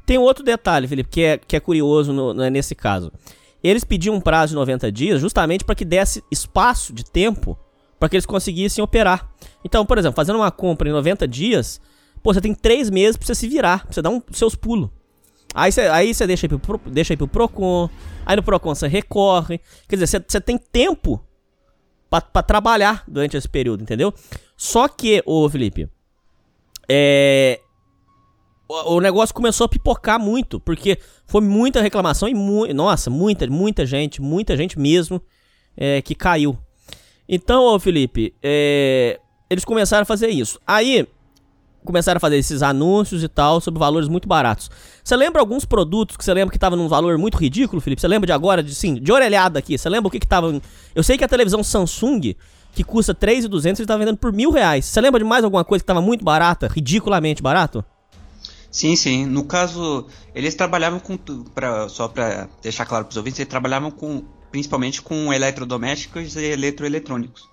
[0.06, 3.12] Tem outro detalhe, Felipe, que é, que é curioso no- no- nesse caso.
[3.62, 7.58] Eles pediam um prazo de 90 dias justamente para que desse espaço de tempo
[8.00, 9.30] para que eles conseguissem operar.
[9.63, 11.82] Então, por exemplo, fazendo uma compra em 90 dias,
[12.24, 14.89] pô, você tem 3 meses para você se virar, pra você dar um, seus pulos.
[15.54, 17.89] Aí você, aí você deixa, aí Pro- deixa aí pro Procon,
[18.26, 19.60] aí no Procon você recorre.
[19.89, 21.20] Quer dizer, você, você tem tempo
[22.10, 24.13] pra trabalhar durante esse período, entendeu?
[24.58, 25.88] Só que, ô Felipe,
[26.89, 27.60] é,
[28.67, 33.45] o o negócio começou a pipocar muito, porque foi muita reclamação e mu nossa, muita,
[33.48, 35.22] muita gente, muita gente mesmo
[35.78, 36.58] é, que caiu.
[37.28, 39.19] Então, ô Felipe, é,
[39.50, 40.60] eles começaram a fazer isso.
[40.65, 41.08] Aí
[41.86, 44.70] começaram a fazer esses anúncios e tal sobre valores muito baratos.
[45.04, 48.02] Você lembra alguns produtos que você lembra que estavam num valor muito ridículo, Felipe?
[48.02, 49.78] Você lembra de agora, de sim, de orelhada aqui?
[49.78, 50.28] Você lembra o que que
[50.94, 52.36] Eu sei que a televisão Samsung
[52.74, 54.86] que custa 3.200 ele tá vendendo por mil reais.
[54.86, 57.84] Você lembra de mais alguma coisa que tava muito barata, ridiculamente barato?
[58.72, 59.26] Sim, sim.
[59.26, 63.89] No caso, eles trabalhavam com pra, só para deixar claro para os ouvintes, eles trabalhavam
[63.89, 67.48] com principalmente com eletrodomésticos e eletroeletrônicos.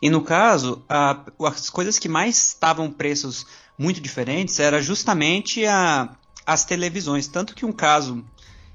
[0.00, 3.46] E no caso, a- as coisas que mais estavam preços
[3.78, 6.10] muito diferentes era justamente a,
[6.44, 8.24] as televisões, tanto que um caso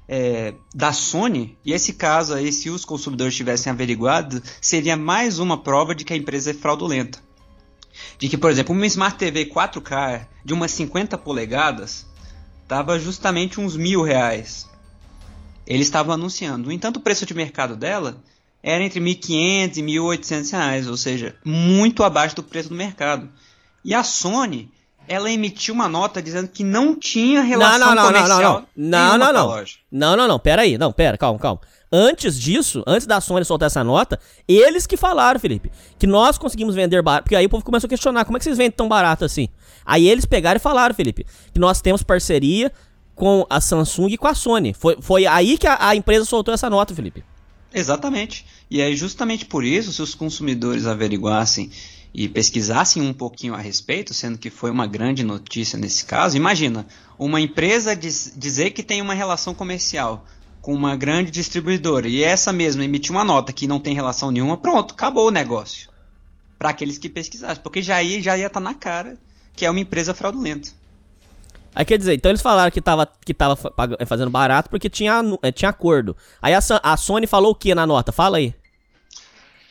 [0.08, 5.62] é, da Sony, e esse caso aí, se os consumidores tivessem averiguado, seria mais uma
[5.62, 7.22] prova de que a empresa é fraudulenta.
[8.18, 12.06] De que, por exemplo, uma Smart TV 4K de umas 50 polegadas
[12.62, 14.68] estava justamente uns mil reais.
[15.66, 16.66] Eles estavam anunciando.
[16.66, 18.22] No entanto, o preço de mercado dela
[18.62, 23.30] era entre 1.500 e 1.800 reais, ou seja, muito abaixo do preço do mercado.
[23.84, 24.72] E a Sony,
[25.06, 29.32] ela emitiu uma nota dizendo que não tinha relação comercial Não, nenhuma não, com a
[29.32, 29.46] não.
[29.46, 29.74] loja.
[29.90, 30.38] Não, não, não.
[30.38, 30.78] Pera aí.
[30.78, 31.60] Não, pera, calma, calma.
[31.92, 36.74] Antes disso, antes da Sony soltar essa nota, eles que falaram, Felipe, que nós conseguimos
[36.74, 37.24] vender barato.
[37.24, 39.48] Porque aí o povo começou a questionar: como é que vocês vendem tão barato assim?
[39.86, 42.72] Aí eles pegaram e falaram, Felipe, que nós temos parceria
[43.14, 44.74] com a Samsung e com a Sony.
[44.74, 47.22] Foi, foi aí que a, a empresa soltou essa nota, Felipe.
[47.72, 48.46] Exatamente.
[48.70, 51.70] E é justamente por isso, se os consumidores averiguassem
[52.14, 56.86] e pesquisassem um pouquinho a respeito, sendo que foi uma grande notícia nesse caso, imagina,
[57.18, 60.24] uma empresa diz- dizer que tem uma relação comercial
[60.60, 64.56] com uma grande distribuidora e essa mesma emitir uma nota que não tem relação nenhuma,
[64.56, 65.90] pronto, acabou o negócio.
[66.56, 69.18] Para aqueles que pesquisassem, porque já ia já estar na cara
[69.56, 70.70] que é uma empresa fraudulenta.
[71.74, 73.56] Aí quer dizer, então eles falaram que tava, que tava
[74.06, 76.16] fazendo barato porque tinha, eh, tinha acordo.
[76.40, 78.12] Aí a, a Sony falou o que na nota?
[78.12, 78.54] Fala aí.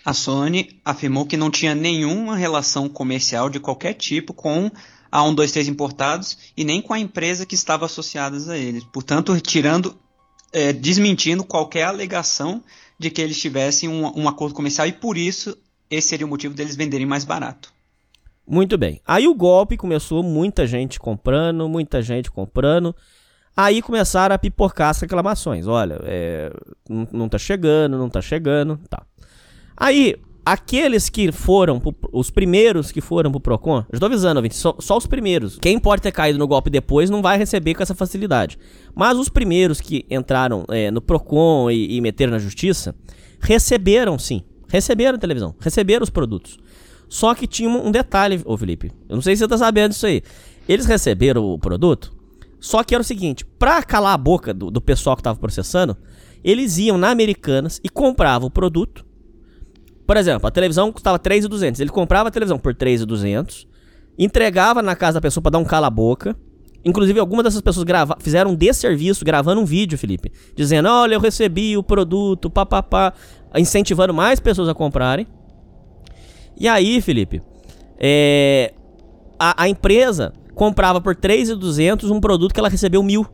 [0.05, 4.69] A Sony afirmou que não tinha nenhuma relação comercial de qualquer tipo com
[5.11, 8.83] a 123 Importados e nem com a empresa que estava associada a eles.
[8.85, 9.95] Portanto, tirando,
[10.51, 12.63] é, desmentindo qualquer alegação
[12.99, 15.57] de que eles tivessem um, um acordo comercial e por isso
[15.89, 17.73] esse seria o motivo deles venderem mais barato.
[18.45, 18.99] Muito bem.
[19.07, 22.93] Aí o golpe começou, muita gente comprando, muita gente comprando.
[23.55, 25.67] Aí começaram a pipocar as reclamações.
[25.67, 26.51] Olha, é,
[26.89, 29.03] não, tá chegando, não tá chegando, tá.
[29.75, 34.75] Aí, aqueles que foram, pro- os primeiros que foram pro Procon, eu tô avisando, só,
[34.79, 35.57] só os primeiros.
[35.59, 38.57] Quem pode ter caído no golpe depois não vai receber com essa facilidade.
[38.95, 42.95] Mas os primeiros que entraram é, no Procon e, e meteram na justiça,
[43.39, 44.43] receberam sim.
[44.67, 46.57] Receberam a televisão, receberam os produtos.
[47.07, 48.91] Só que tinha um detalhe, ô Felipe.
[49.07, 50.23] Eu não sei se você tá sabendo disso aí.
[50.67, 52.12] Eles receberam o produto,
[52.59, 55.95] só que era o seguinte: pra calar a boca do, do pessoal que tava processando,
[56.43, 59.05] eles iam na Americanas e compravam o produto.
[60.05, 61.79] Por exemplo, a televisão custava 3.200.
[61.79, 63.65] Ele comprava a televisão por 3.200,
[64.17, 66.35] entregava na casa da pessoa pra dar um cala a boca.
[66.85, 71.19] Inclusive, algumas dessas pessoas grava fizeram um desserviço gravando um vídeo, Felipe, dizendo: Olha, eu
[71.19, 73.13] recebi o produto, papapá,
[73.55, 75.25] incentivando mais pessoas a comprarem.
[76.59, 77.41] E aí, Felipe,
[77.97, 78.73] é,
[79.39, 83.25] a, a empresa comprava por 3.200 um produto que ela recebeu mil.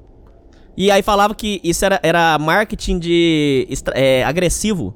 [0.78, 4.96] E aí falava que isso era, era marketing de é, agressivo.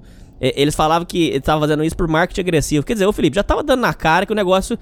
[0.55, 2.85] Eles falavam que ele estava fazendo isso por marketing agressivo.
[2.85, 4.77] Quer dizer, o Felipe já tava dando na cara que o negócio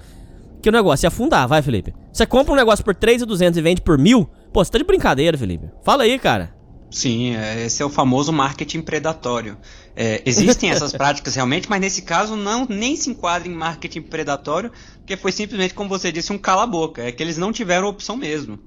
[0.62, 1.92] que o negócio ia afundar, vai, Felipe.
[2.12, 4.30] Você compra um negócio por 3.200 e vende por mil?
[4.52, 5.68] Pô, você tá de brincadeira, Felipe.
[5.82, 6.54] Fala aí, cara.
[6.88, 9.56] Sim, é, esse é o famoso marketing predatório.
[9.96, 14.70] É, existem essas práticas realmente, mas nesse caso não nem se enquadra em marketing predatório,
[14.98, 17.02] porque foi simplesmente, como você disse, um cala-boca.
[17.02, 18.58] É que eles não tiveram opção mesmo.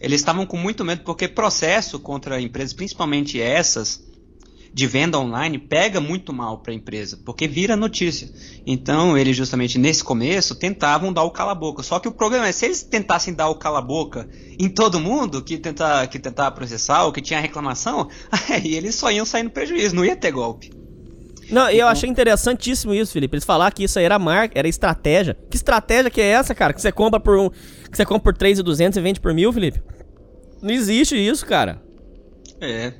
[0.00, 4.02] Eles estavam com muito medo, porque processo contra empresas, principalmente essas,
[4.72, 8.28] de venda online pega muito mal para a empresa, porque vira notícia.
[8.66, 11.82] Então, eles justamente nesse começo tentavam dar o cala-boca.
[11.82, 14.28] Só que o problema é se eles tentassem dar o cala-boca
[14.58, 18.08] em todo mundo que tentar que tentar processar ou que tinha reclamação,
[18.50, 20.70] aí eles só iam sair no prejuízo, não ia ter golpe.
[21.50, 21.70] Não, então...
[21.70, 23.34] eu achei interessantíssimo isso, Felipe.
[23.34, 25.36] Eles falaram que isso aí era marca, era estratégia.
[25.50, 26.72] Que estratégia que é essa, cara?
[26.72, 29.82] Que você compra por um, que você compra por 3.200 e vende por mil, Felipe?
[30.60, 31.80] Não existe isso, cara.
[32.60, 32.92] É,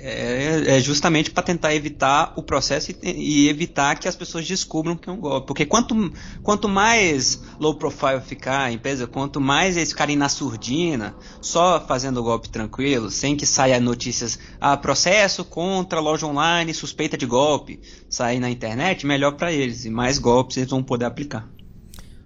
[0.00, 4.96] é, é justamente para tentar evitar o processo e, e, evitar que as pessoas descubram
[4.96, 5.46] que é um golpe.
[5.46, 11.14] Porque quanto, quanto mais low profile ficar a empresa, quanto mais eles ficarem na surdina,
[11.40, 17.16] só fazendo o golpe tranquilo, sem que saia notícias, ah, processo contra loja online, suspeita
[17.16, 19.84] de golpe, sair na internet, melhor para eles.
[19.84, 21.48] E mais golpes eles vão poder aplicar.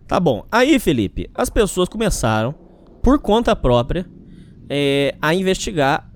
[0.07, 0.45] Tá bom.
[0.53, 2.55] Aí, Felipe, as pessoas começaram,
[3.03, 4.07] por conta própria,
[4.69, 6.12] é, a investigar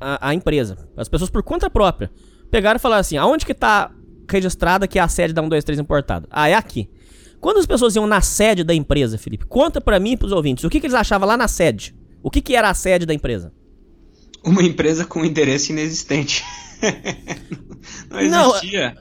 [0.00, 0.76] a, a, empresa.
[0.96, 2.10] As pessoas por conta própria
[2.50, 3.90] pegaram e falaram assim: aonde que tá
[4.30, 6.28] registrada que é a sede da 123 importado?
[6.30, 6.88] Ah, é aqui.
[7.40, 10.64] Quando as pessoas iam na sede da empresa, Felipe, conta para mim e pros ouvintes,
[10.64, 11.94] o que, que eles achavam lá na sede?
[12.22, 13.52] O que, que era a sede da empresa?
[14.42, 16.44] Uma empresa com interesse inexistente.
[18.10, 18.96] não existia.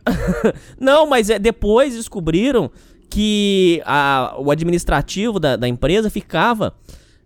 [0.80, 2.72] Não, não mas é, depois descobriram
[3.10, 6.76] que a, o administrativo da, da empresa ficava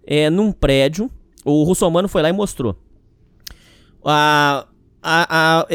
[0.06, 1.12] é, num prédio.
[1.44, 2.78] O Russomano foi lá e mostrou
[4.04, 4.68] a,
[5.02, 5.68] a, a,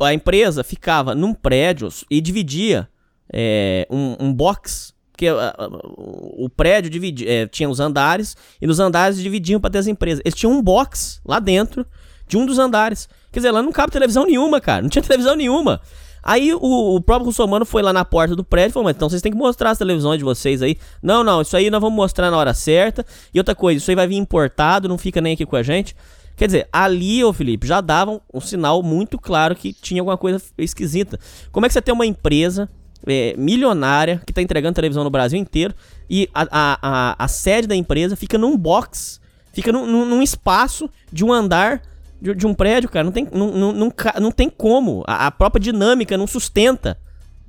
[0.00, 2.88] a, empresa ficava num prédio e dividia
[3.32, 9.16] é, um, um box que o prédio dividia, é, tinha os andares e nos andares
[9.16, 10.20] dividiam para ter as empresas.
[10.24, 11.86] Eles tinham um box lá dentro
[12.28, 13.08] de um dos andares.
[13.32, 14.82] Quer dizer, lá não cabe televisão nenhuma, cara.
[14.82, 15.80] Não tinha televisão nenhuma.
[16.22, 19.08] Aí o, o próprio Russomano foi lá na porta do prédio e falou: Mas então
[19.08, 20.76] vocês têm que mostrar as televisões de vocês aí.
[21.00, 23.06] Não, não, isso aí nós vamos mostrar na hora certa.
[23.32, 25.94] E outra coisa, isso aí vai vir importado, não fica nem aqui com a gente.
[26.36, 30.40] Quer dizer, ali, ô Felipe, já davam um sinal muito claro que tinha alguma coisa
[30.58, 31.18] esquisita.
[31.50, 32.68] Como é que você tem uma empresa
[33.06, 35.74] é, milionária que está entregando televisão no Brasil inteiro
[36.10, 39.20] e a, a, a, a, sede da empresa fica num box,
[39.52, 41.80] fica num, num, num espaço de um andar
[42.20, 43.04] de, de, um prédio, cara.
[43.04, 45.04] Não tem, não, não, não, não tem como.
[45.06, 46.98] A, a própria dinâmica não sustenta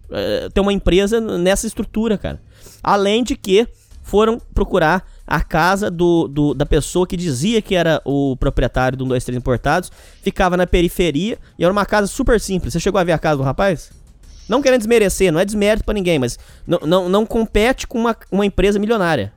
[0.09, 2.41] é, ter uma empresa nessa estrutura, cara.
[2.81, 3.67] Além de que
[4.01, 9.03] foram procurar a casa do, do, da pessoa que dizia que era o proprietário do
[9.03, 12.71] 123 Importados, ficava na periferia e era uma casa super simples.
[12.71, 13.91] Você chegou a ver a casa do rapaz?
[14.47, 18.15] Não querendo desmerecer, não é desmérito para ninguém, mas não, não, não compete com uma,
[18.31, 19.33] uma empresa milionária.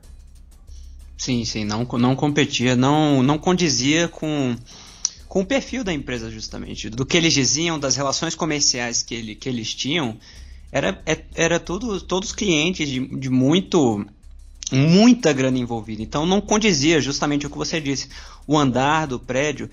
[1.17, 4.55] Sim, sim, não, não competia, não, não condizia com,
[5.27, 6.89] com o perfil da empresa, justamente.
[6.89, 10.17] Do que eles diziam, das relações comerciais que, ele, que eles tinham,
[10.71, 14.05] era, é, era tudo, todos clientes de, de muito
[14.71, 16.01] muita grana envolvida.
[16.01, 18.09] Então não condizia justamente o que você disse.
[18.47, 19.69] O andar do prédio,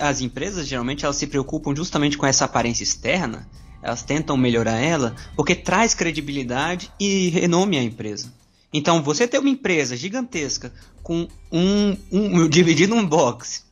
[0.00, 3.48] as empresas geralmente elas se preocupam justamente com essa aparência externa,
[3.82, 8.32] elas tentam melhorar ela porque traz credibilidade e renome à empresa.
[8.72, 13.64] Então você ter uma empresa gigantesca com um, um dividido um box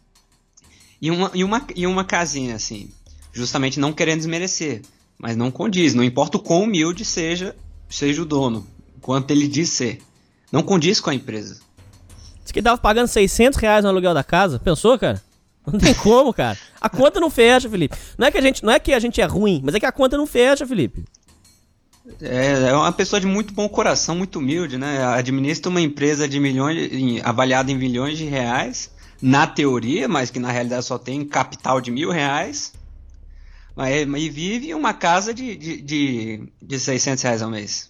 [1.01, 2.89] e uma, e, uma, e uma casinha assim,
[3.33, 4.83] justamente não querendo desmerecer,
[5.19, 7.57] mas não condiz, não importa o quão humilde seja,
[7.89, 8.67] seja o dono,
[9.01, 10.01] quanto ele diz ser.
[10.53, 11.59] Não condiz com a empresa.
[12.43, 14.59] Diz que tava pagando 600 reais no aluguel da casa.
[14.59, 15.23] Pensou, cara?
[15.67, 16.59] Não tem como, cara.
[16.81, 17.97] A conta não fecha, Felipe.
[18.19, 19.87] Não é que a gente, não é que a gente é ruim, mas é que
[19.87, 21.05] a conta não fecha, Felipe.
[22.21, 25.05] É, é uma pessoa de muito bom coração, muito humilde, né?
[25.05, 30.41] Administra uma empresa de milhões, em, avaliada em milhões de reais, na teoria, mas que
[30.41, 32.73] na realidade só tem capital de mil reais.
[33.77, 37.89] Mas, e vive em uma casa de, de, de, de 600 reais ao mês.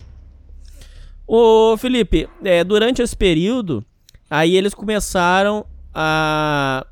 [1.27, 3.85] Ô, Felipe, é, durante esse período,
[4.29, 6.87] aí eles começaram a,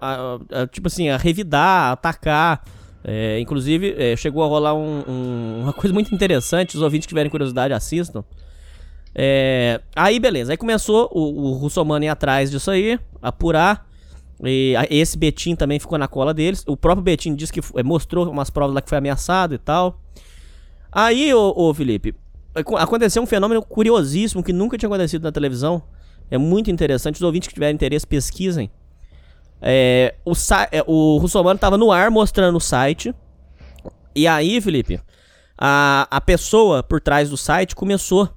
[0.00, 2.64] a, a tipo assim, a revidar, a atacar.
[3.08, 6.76] É, inclusive, é, chegou a rolar um, um, uma coisa muito interessante.
[6.76, 8.24] Os ouvintes que tiverem curiosidade, assistam.
[9.14, 10.52] É, aí, beleza.
[10.52, 13.86] Aí começou o, o Russomano ir atrás disso aí, apurar.
[14.44, 16.62] E esse Betim também ficou na cola deles.
[16.66, 20.00] O próprio Betim disse que é, mostrou umas provas lá que foi ameaçado e tal.
[20.92, 22.14] Aí, ô, ô Felipe,
[22.78, 25.82] aconteceu um fenômeno curiosíssimo que nunca tinha acontecido na televisão.
[26.30, 27.16] É muito interessante.
[27.16, 28.70] Os ouvintes que tiverem interesse, pesquisem.
[29.60, 30.32] É, o,
[30.70, 33.14] é, o Russomano estava no ar mostrando o site.
[34.14, 35.00] E aí, Felipe,
[35.58, 38.30] a, a pessoa por trás do site começou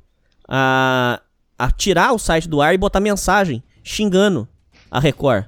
[0.47, 1.21] a,
[1.57, 4.47] a tirar o site do ar e botar mensagem xingando
[4.89, 5.45] a Record.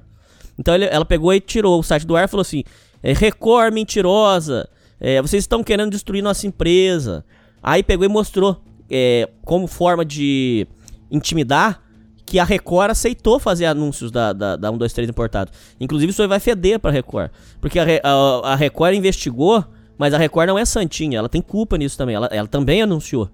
[0.58, 2.64] Então ele, ela pegou e tirou o site do ar e falou assim:
[3.02, 4.68] é, Record mentirosa,
[5.00, 7.24] é, vocês estão querendo destruir nossa empresa.
[7.62, 10.66] Aí pegou e mostrou é, como forma de
[11.10, 11.80] intimidar
[12.24, 15.50] que a Record aceitou fazer anúncios da, da, da 123 importado.
[15.78, 17.30] Inclusive isso aí vai feder pra Record.
[17.60, 19.64] Porque a, a, a, Record investigou,
[19.98, 22.14] mas a Record não é santinha, ela tem culpa nisso também.
[22.14, 23.28] Ela, ela também anunciou.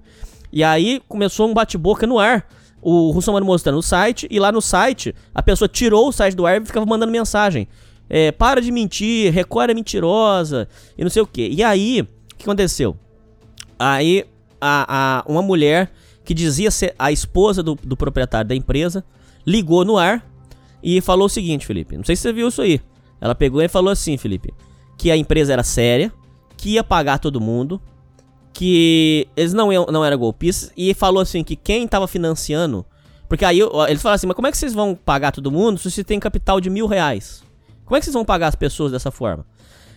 [0.52, 2.46] E aí começou um bate-boca no ar.
[2.80, 6.46] O Russomano mostrando o site, e lá no site, a pessoa tirou o site do
[6.46, 7.66] ar e ficava mandando mensagem.
[8.08, 11.48] É, para de mentir, Record é mentirosa, e não sei o que.
[11.48, 12.96] E aí, o que aconteceu?
[13.78, 14.24] Aí,
[14.60, 15.92] a, a, uma mulher
[16.24, 19.04] que dizia ser a esposa do, do proprietário da empresa,
[19.46, 20.26] ligou no ar
[20.82, 21.96] e falou o seguinte, Felipe.
[21.96, 22.80] Não sei se você viu isso aí.
[23.20, 24.52] Ela pegou e falou assim, Felipe,
[24.96, 26.12] que a empresa era séria,
[26.56, 27.80] que ia pagar todo mundo,
[28.52, 32.84] que eles não, iam, não eram golpistas, e falou assim que quem estava financiando.
[33.28, 35.90] Porque aí eles falaram assim, mas como é que vocês vão pagar todo mundo se
[35.90, 37.42] você tem capital de mil reais?
[37.84, 39.46] Como é que vocês vão pagar as pessoas dessa forma?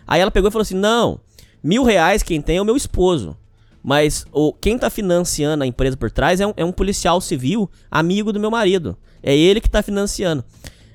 [0.08, 1.20] Aí ela pegou e falou assim: não,
[1.64, 3.36] mil reais quem tem é o meu esposo.
[3.84, 7.70] Mas o, quem tá financiando a empresa por trás é um, é um policial civil,
[7.90, 8.98] amigo do meu marido.
[9.24, 10.44] É ele que tá financiando.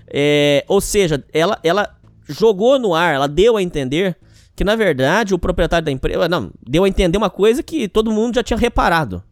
[0.08, 1.96] É, ou seja, ela, ela
[2.28, 4.16] jogou no ar, ela deu a entender
[4.54, 6.28] que na verdade o proprietário da empresa.
[6.28, 9.22] Não, deu a entender uma coisa que todo mundo já tinha reparado.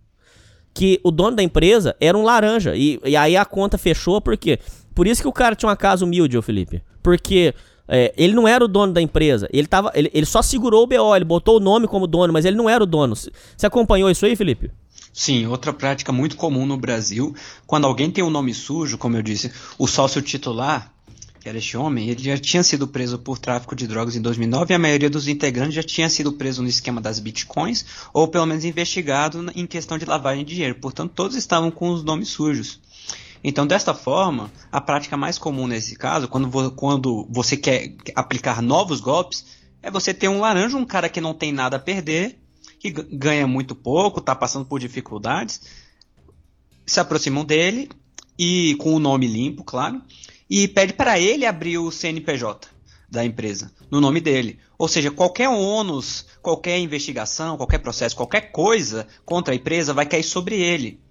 [0.75, 2.75] Que o dono da empresa era um laranja.
[2.75, 4.59] E, e aí a conta fechou, por quê?
[4.95, 6.83] Por isso que o cara tinha uma casa humilde, ô Felipe.
[7.03, 7.55] Porque
[7.89, 9.49] é, ele não era o dono da empresa.
[9.53, 12.45] Ele, tava, ele, ele só segurou o BO, ele botou o nome como dono, mas
[12.45, 13.15] ele não era o dono.
[13.15, 14.71] Você acompanhou isso aí, Felipe?
[15.13, 17.35] Sim, outra prática muito comum no Brasil,
[17.67, 20.93] quando alguém tem um nome sujo, como eu disse, o sócio titular,
[21.41, 24.73] que era este homem, ele já tinha sido preso por tráfico de drogas em 2009
[24.73, 28.47] e a maioria dos integrantes já tinha sido preso no esquema das bitcoins, ou pelo
[28.47, 30.75] menos investigado em questão de lavagem de dinheiro.
[30.77, 32.81] Portanto, todos estavam com os nomes sujos.
[33.47, 39.01] Então, desta forma, a prática mais comum nesse caso, quando, quando você quer aplicar novos
[39.01, 39.45] golpes,
[39.83, 42.39] é você ter um laranja, um cara que não tem nada a perder,
[42.81, 45.61] que ganha muito pouco, está passando por dificuldades,
[46.87, 47.91] se aproximam dele
[48.39, 50.01] e com o nome limpo, claro,
[50.49, 52.67] e pede para ele abrir o CNPJ
[53.11, 54.59] da empresa no nome dele.
[54.79, 60.25] Ou seja, qualquer ônus, qualquer investigação, qualquer processo, qualquer coisa contra a empresa vai cair
[60.25, 61.05] sobre ele.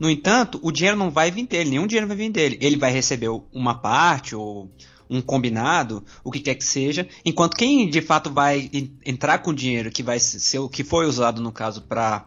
[0.00, 2.58] No entanto, o dinheiro não vai vir dele, nenhum dinheiro vai vir dele.
[2.62, 4.70] Ele vai receber uma parte ou
[5.10, 8.70] um combinado, o que quer que seja, enquanto quem de fato vai
[9.04, 12.26] entrar com o dinheiro que vai ser o que foi usado no caso para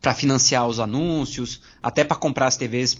[0.00, 2.94] para financiar os anúncios, até para comprar as TVs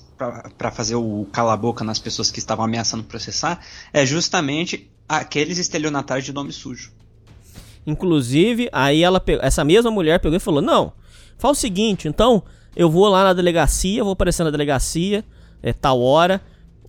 [0.57, 3.61] para fazer o cala-boca nas pessoas que estavam ameaçando processar,
[3.93, 6.93] é justamente aqueles estelionatários de nome sujo.
[7.87, 10.95] Inclusive, aí ela essa mesma mulher pegou e falou: "Não,
[11.37, 12.43] faz o seguinte, então,
[12.77, 15.25] eu vou lá na delegacia, vou aparecer na delegacia,
[15.63, 16.41] é tal hora,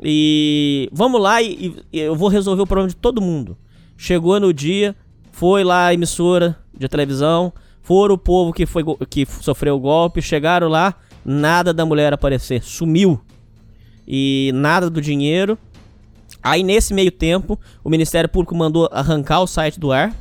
[0.01, 3.57] e vamos lá e, e eu vou resolver o problema de todo mundo.
[3.97, 4.95] Chegou no dia,
[5.31, 10.21] foi lá a emissora de televisão, foram o povo que, foi, que sofreu o golpe,
[10.21, 13.21] chegaram lá, nada da mulher aparecer, sumiu.
[14.07, 15.57] E nada do dinheiro.
[16.43, 20.13] Aí nesse meio tempo, o Ministério Público mandou arrancar o site do ar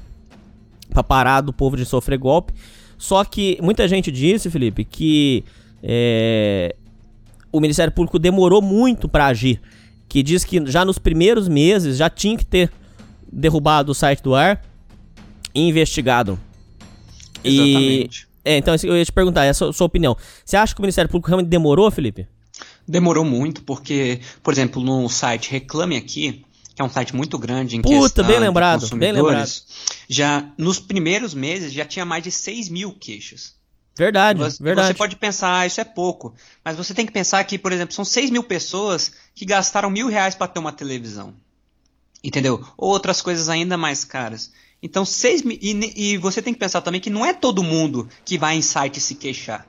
[0.90, 2.54] para parar do povo de sofrer golpe.
[2.98, 5.44] Só que muita gente disse, Felipe, que
[5.82, 6.74] é,
[7.52, 9.60] o Ministério Público demorou muito para agir.
[10.08, 12.70] Que diz que já nos primeiros meses já tinha que ter
[13.30, 14.64] derrubado o site do ar
[15.54, 16.38] e investigado.
[17.42, 18.28] Exatamente.
[18.44, 20.16] E, é, então eu ia te perguntar, essa é a sua opinião.
[20.44, 22.26] Você acha que o Ministério Público realmente demorou, Felipe?
[22.86, 27.76] Demorou muito, porque, por exemplo, no site Reclame Aqui, que é um site muito grande
[27.76, 29.50] em Puta, questão bem lembrado, de bem lembrado.
[30.08, 33.54] já nos primeiros meses já tinha mais de 6 mil queixas.
[33.96, 34.88] Verdade, você, verdade.
[34.88, 36.34] Você pode pensar, ah, isso é pouco.
[36.64, 40.08] Mas você tem que pensar que, por exemplo, são 6 mil pessoas que gastaram mil
[40.08, 41.32] reais para ter uma televisão.
[42.22, 42.66] Entendeu?
[42.76, 44.50] Ou outras coisas ainda mais caras.
[44.82, 45.58] Então, 6 mil.
[45.62, 48.62] E, e você tem que pensar também que não é todo mundo que vai em
[48.62, 49.64] site se queixar.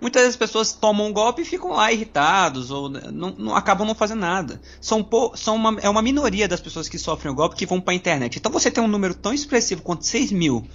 [0.00, 3.86] Muitas vezes as pessoas tomam um golpe e ficam lá irritados ou não, não acabam
[3.86, 4.60] não fazendo nada.
[4.80, 7.92] São, são uma, é uma minoria das pessoas que sofrem o golpe que vão para
[7.92, 8.38] a internet.
[8.38, 10.66] Então você tem um número tão expressivo quanto 6 mil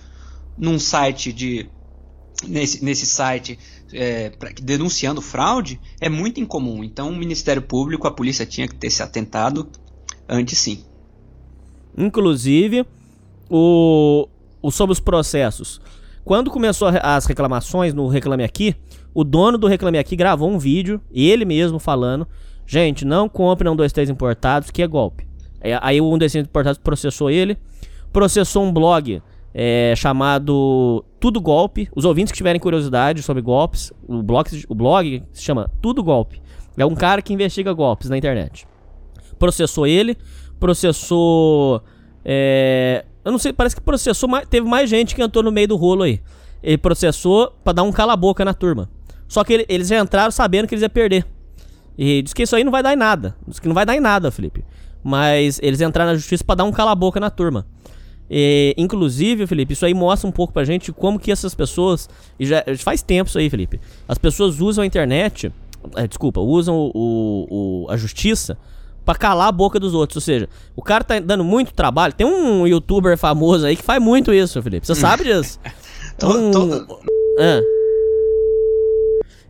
[0.57, 1.69] num site de.
[2.47, 3.59] Nesse, nesse site
[3.93, 6.83] é, pra, denunciando fraude é muito incomum.
[6.83, 9.69] Então o Ministério Público, a polícia tinha que ter se atentado
[10.27, 10.83] antes sim.
[11.95, 12.85] Inclusive,
[13.47, 14.27] o,
[14.61, 15.79] o sobre os processos.
[16.23, 18.75] Quando começou as reclamações no Reclame Aqui,
[19.13, 22.27] o dono do Reclame Aqui gravou um vídeo, ele mesmo falando:
[22.65, 25.27] gente, não compre um, dois, três importados, que é golpe.
[25.81, 27.57] Aí o um, três importados processou ele,
[28.11, 29.21] processou um blog
[29.53, 31.87] é, chamado Tudo Golpe.
[31.95, 36.41] Os ouvintes que tiverem curiosidade sobre golpes, o blog, o blog se chama Tudo Golpe.
[36.77, 38.65] É um cara que investiga golpes na internet.
[39.37, 40.17] Processou ele,
[40.59, 41.83] processou.
[42.23, 45.75] É, eu não sei, parece que processou, teve mais gente que entrou no meio do
[45.75, 46.21] rolo aí.
[46.63, 48.89] Ele processou pra dar um cala-boca na turma.
[49.31, 51.25] Só que ele, eles já entraram sabendo que eles iam perder.
[51.97, 53.33] E diz que isso aí não vai dar em nada.
[53.47, 54.65] Diz que não vai dar em nada, Felipe.
[55.01, 57.65] Mas eles entraram na justiça para dar um cala-boca na turma.
[58.29, 62.09] E, inclusive, Felipe, isso aí mostra um pouco pra gente como que essas pessoas.
[62.37, 63.79] E já faz tempo isso aí, Felipe.
[64.05, 65.49] As pessoas usam a internet.
[65.95, 68.57] É, desculpa, usam o, o, o, a justiça
[69.05, 70.17] para calar a boca dos outros.
[70.17, 72.13] Ou seja, o cara tá dando muito trabalho.
[72.13, 74.85] Tem um youtuber famoso aí que faz muito isso, Felipe.
[74.85, 75.57] Você sabe disso?
[76.19, 76.99] Tô- tô-
[77.39, 77.61] É.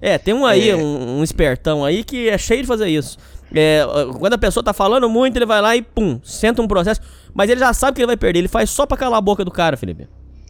[0.02, 0.76] É, tem um aí, É.
[0.76, 3.18] um, um espertão aí que é cheio de fazer isso.
[3.54, 3.82] É,
[4.18, 7.02] quando a pessoa tá falando muito, ele vai lá e pum, senta um processo.
[7.34, 9.46] Mas ele já sabe que ele vai perder, ele faz só pra calar a boca
[9.46, 10.08] do cara, Felipe.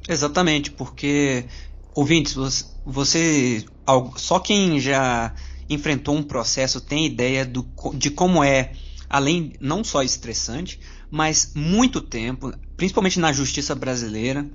[0.08, 1.46] Exatamente, porque
[1.94, 3.66] ouvintes, você, você-
[4.18, 5.34] só quem já
[5.70, 8.72] enfrentou um processo tem ideia do, de como é,
[9.10, 10.80] além não só estressante,
[11.10, 14.46] mas muito tempo, principalmente na justiça brasileira,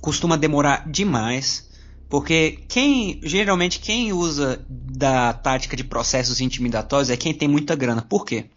[0.00, 1.68] costuma demorar demais,
[2.12, 8.02] porque quem geralmente quem usa da tática de processos intimidatórios é quem tem muita grana.
[8.02, 8.50] Por quê?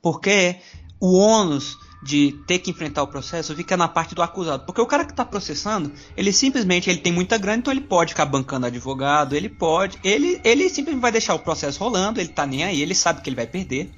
[0.00, 0.60] Porque
[1.00, 4.64] o ônus de ter que enfrentar o processo fica na parte do acusado.
[4.64, 8.10] Porque o cara que está processando, ele simplesmente ele tem muita grana, então ele pode
[8.12, 12.46] ficar bancando advogado, ele pode, ele, ele simplesmente vai deixar o processo rolando, ele tá
[12.46, 13.90] nem aí, ele sabe que ele vai perder.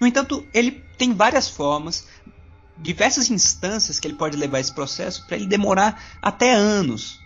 [0.00, 2.08] No entanto, ele tem várias formas,
[2.76, 7.21] diversas instâncias que ele pode levar esse processo para ele demorar até anos.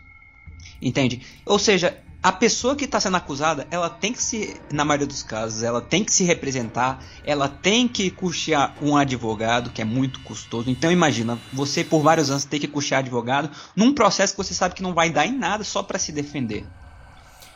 [0.81, 1.23] Entende?
[1.45, 5.23] Ou seja, a pessoa que está sendo acusada, ela tem que se, na maioria dos
[5.23, 10.21] casos, ela tem que se representar, ela tem que custear um advogado, que é muito
[10.21, 10.69] custoso.
[10.69, 14.75] Então imagina, você por vários anos ter que custear advogado num processo que você sabe
[14.75, 16.67] que não vai dar em nada só para se defender.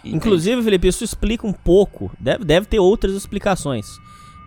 [0.01, 0.17] Entende?
[0.17, 2.11] Inclusive, Felipe, isso explica um pouco.
[2.19, 3.87] Deve, deve ter outras explicações.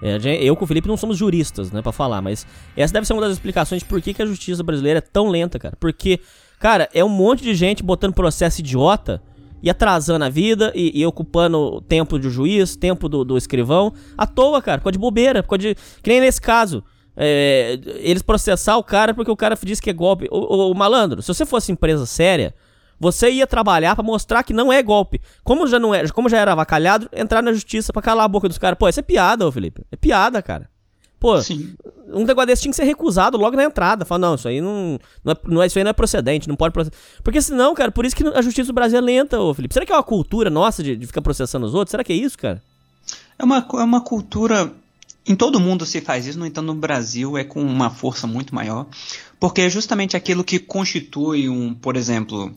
[0.01, 2.45] É, eu com o Felipe não somos juristas, né, pra falar, mas
[2.75, 5.57] essa deve ser uma das explicações de por que a justiça brasileira é tão lenta,
[5.57, 5.77] cara.
[5.79, 6.19] Porque,
[6.63, 9.21] cara, é um monte de gente botando processo idiota
[9.61, 13.91] e atrasando a vida e, e ocupando o tempo do juiz, tempo do, do escrivão,
[14.17, 15.75] à toa, cara, por causa de bobeira, por causa de.
[16.01, 16.81] Que nem nesse caso.
[17.17, 20.29] é, eles processar o cara porque o cara disse que é golpe.
[20.31, 22.55] Ô, ô, ô, malandro, se você fosse empresa séria,
[22.97, 25.19] você ia trabalhar pra mostrar que não é golpe.
[25.43, 28.47] Como já não é, como já era avacalhado, entrar na justiça pra calar a boca
[28.47, 28.79] dos caras.
[28.79, 29.81] Pô, isso é piada, ô Felipe.
[29.91, 30.69] É piada, cara.
[31.23, 31.73] Pô, Sim.
[32.09, 34.03] um negócio desse tinha que ser recusado logo na entrada.
[34.03, 36.55] Fala, não, isso aí não, não, é, não é- isso aí não é procedente, não
[36.57, 36.97] pode processar.
[37.23, 39.73] Porque senão, cara, por isso que a justiça do Brasil é lenta, ô Felipe.
[39.73, 41.91] Será que é uma cultura nossa de, de ficar processando os outros?
[41.91, 42.61] Será que é isso, cara?
[43.39, 44.69] É uma, é uma cultura.
[45.25, 48.53] Em todo mundo se faz isso, no entanto, no Brasil é com uma força muito
[48.53, 48.85] maior.
[49.39, 52.51] Porque é justamente aquilo que constitui um, por exemplo,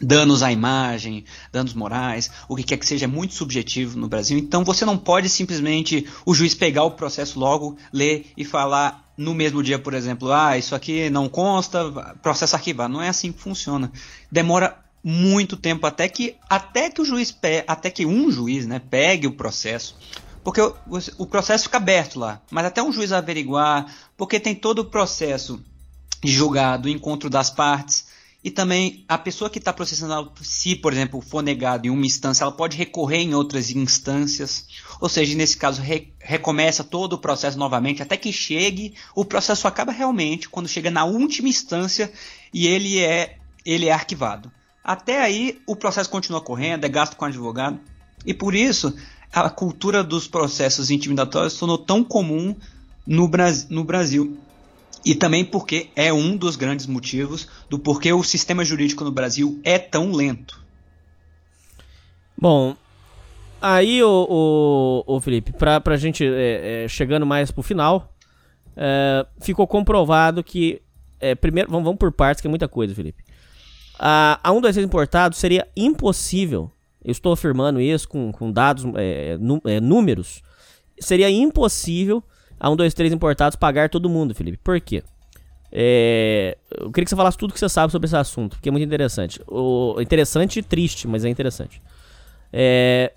[0.00, 4.38] danos à imagem, danos morais, o que quer que seja, é muito subjetivo no Brasil.
[4.38, 9.34] Então você não pode simplesmente o juiz pegar o processo logo, ler e falar no
[9.34, 11.90] mesmo dia, por exemplo, ah, isso aqui não consta,
[12.22, 12.92] processo arquivado.
[12.92, 13.90] Não é assim que funciona.
[14.30, 18.78] Demora muito tempo até que até que o juiz pe até que um juiz, né,
[18.78, 19.96] pegue o processo.
[20.44, 20.76] Porque o,
[21.18, 25.60] o processo fica aberto lá, mas até um juiz averiguar, porque tem todo o processo
[26.22, 28.06] de julgado, encontro das partes,
[28.48, 32.44] e também a pessoa que está processando, se por exemplo for negado em uma instância,
[32.44, 34.66] ela pode recorrer em outras instâncias,
[34.98, 39.68] ou seja, nesse caso re recomeça todo o processo novamente até que chegue, o processo
[39.68, 42.10] acaba realmente quando chega na última instância
[42.52, 43.36] e ele é
[43.66, 44.50] ele é arquivado.
[44.82, 47.78] Até aí o processo continua correndo, é gasto com advogado
[48.24, 48.96] e por isso
[49.30, 52.56] a cultura dos processos intimidatórios tornou tão comum
[53.06, 54.38] no, Bras no Brasil.
[55.04, 59.60] E também porque é um dos grandes motivos do porquê o sistema jurídico no Brasil
[59.64, 60.62] é tão lento.
[62.36, 62.76] Bom,
[63.60, 64.26] aí, o,
[65.06, 68.12] o, o Felipe, pra, pra gente é, é, chegando mais pro final,
[68.76, 70.80] é, ficou comprovado que.
[71.18, 73.24] é, primeiro, vamos, vamos por partes, que é muita coisa, Felipe.
[73.98, 76.70] A, a 126 importado seria impossível,
[77.04, 80.40] eu estou afirmando isso com, com dados, é, é, números,
[81.00, 82.22] seria impossível
[82.58, 84.58] a 123 importados pagar todo mundo, Felipe.
[84.58, 85.02] Por quê?
[85.70, 88.72] É, eu queria que você falasse tudo que você sabe sobre esse assunto, porque é
[88.72, 89.40] muito interessante.
[89.46, 91.82] O, interessante e triste, mas é interessante.
[92.52, 93.12] É,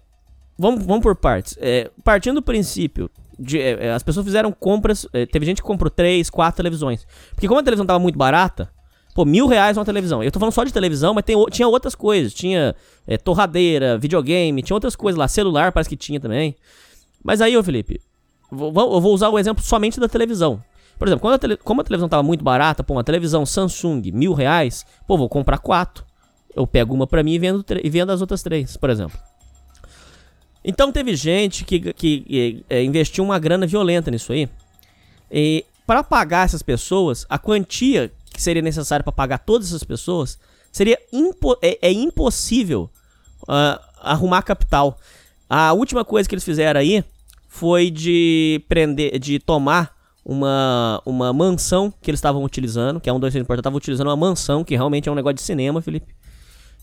[0.58, 1.58] vamos, vamos por partes.
[1.60, 5.08] É, partindo do princípio, de, é, é, as pessoas fizeram compras.
[5.14, 7.08] é, teve gente que comprou 3, 4 televisões.
[7.34, 8.70] Porque como a televisão tava muito barata,
[9.16, 10.22] pô, mil reais uma televisão.
[10.22, 12.34] Eu tô falando só de televisão, mas tem, tinha outras coisas.
[12.34, 12.76] Tinha
[13.24, 15.28] torradeira, videogame, tinha outras coisas lá.
[15.28, 16.56] Celular parece que tinha também.
[17.24, 18.02] Mas aí, ô Felipe,
[18.52, 20.62] vou- vou- usar o exemplo somente da televisão.
[21.00, 24.12] Por exemplo, quando a tele, como a televisão tava muito barata, pô, uma televisão Samsung,
[24.12, 26.06] mil reais, pô, vou comprar quatro.
[26.56, 29.18] Eu pego uma pra mim e vendo, e vendo as outras três, por exemplo.
[30.64, 34.48] Então teve gente que, que é, investiu uma grana violenta nisso aí.
[35.32, 40.38] E para pagar essas pessoas, a quantia que seria necessária para pagar todas essas pessoas
[40.72, 42.90] seria impo é, é impossível
[43.48, 44.98] ah, arrumar capital.
[45.50, 47.04] A última coisa que eles fizeram aí
[47.52, 49.94] foi de prender, de tomar
[50.24, 54.16] uma, uma mansão que eles estavam utilizando, que é um dois importante, estavam utilizando uma
[54.16, 56.16] mansão, que realmente é um negócio de cinema, Felipe.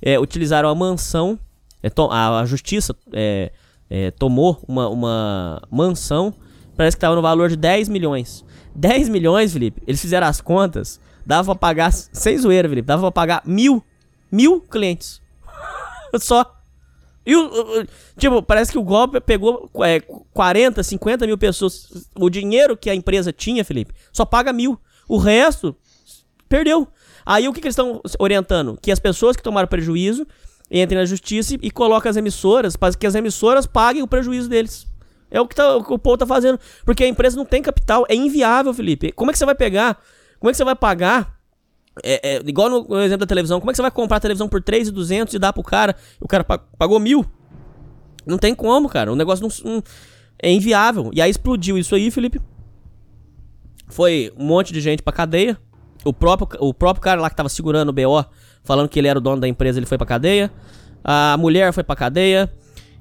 [0.03, 1.39] É, utilizaram a mansão,
[1.83, 3.51] é, a, a justiça é,
[3.89, 6.35] é, tomou uma, uma mansão,
[6.77, 8.45] parece que estava no valor de 10 milhões.
[8.77, 13.11] 10 milhões, Felipe, eles fizeram as contas, dava pra pagar, sem zoeira, Felipe, dava pra
[13.11, 13.83] pagar mil,
[14.31, 15.23] mil clientes.
[16.21, 16.58] Só.
[17.29, 20.01] E o, tipo, parece que o golpe pegou é,
[20.33, 22.09] 40, 50 mil pessoas.
[22.19, 24.81] O dinheiro que a empresa tinha, Felipe, só paga mil.
[25.07, 25.77] O resto,
[26.49, 26.89] perdeu.
[27.27, 28.79] Aí o que, que eles estão orientando?
[28.81, 30.27] Que as pessoas que tomaram prejuízo
[30.71, 34.49] entrem na justiça e, e coloquem as emissoras para que as emissoras paguem o prejuízo
[34.49, 34.87] deles.
[35.31, 36.59] É o que, tá, o que o povo tá fazendo.
[36.83, 38.07] Porque a empresa não tem capital.
[38.09, 39.13] É inviável, Felipe.
[39.13, 40.03] Como é que você vai pegar?
[40.41, 41.38] Como é que você vai pagar?
[42.03, 43.59] É, é, igual no, exemplo da televisão.
[43.61, 45.95] Como é que você vai comprar a televisão por 3,200 e dar pro cara?
[46.21, 47.25] O cara pa- pagou mil?
[48.27, 49.13] Não tem como, cara.
[49.13, 49.83] O negócio não, não-
[50.43, 51.11] é inviável.
[51.13, 52.41] E aí explodiu isso aí, Felipe.
[53.89, 55.59] Foi um monte de gente pra cadeia.
[56.05, 58.25] O próprio, o próprio cara lá que tava segurando o BO,
[58.63, 60.51] falando que ele era o dono da empresa, ele foi pra cadeia.
[61.03, 62.53] A mulher foi pra cadeia.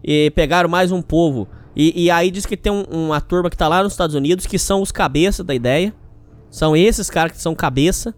[0.04, 1.48] E pegaram mais um povo.
[1.76, 4.46] E, e aí diz que tem um- uma turma que tá lá nos Estados Unidos,
[4.46, 5.94] que são os cabeças da ideia.
[6.50, 8.16] São esses caras que são cabeça.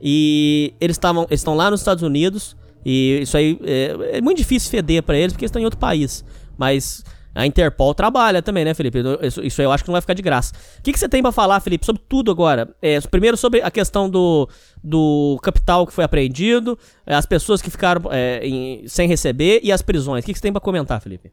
[0.00, 2.56] E eles estavam estão lá nos Estados Unidos.
[2.84, 5.78] E isso aí é, é muito difícil feder pra eles, porque eles estão em outro
[5.80, 6.24] país.
[6.56, 8.98] Mas a Interpol trabalha também, né, Felipe?
[9.22, 10.52] Isso, isso aí eu acho que não vai ficar de graça.
[10.78, 12.74] O que, que você tem pra falar, Felipe, sobre tudo agora?
[12.80, 14.48] É, primeiro sobre a questão do,
[14.82, 19.70] do capital que foi apreendido, é, as pessoas que ficaram é, em- sem receber e
[19.70, 20.22] as prisões.
[20.22, 21.30] O que, que você tem pra comentar, Felipe?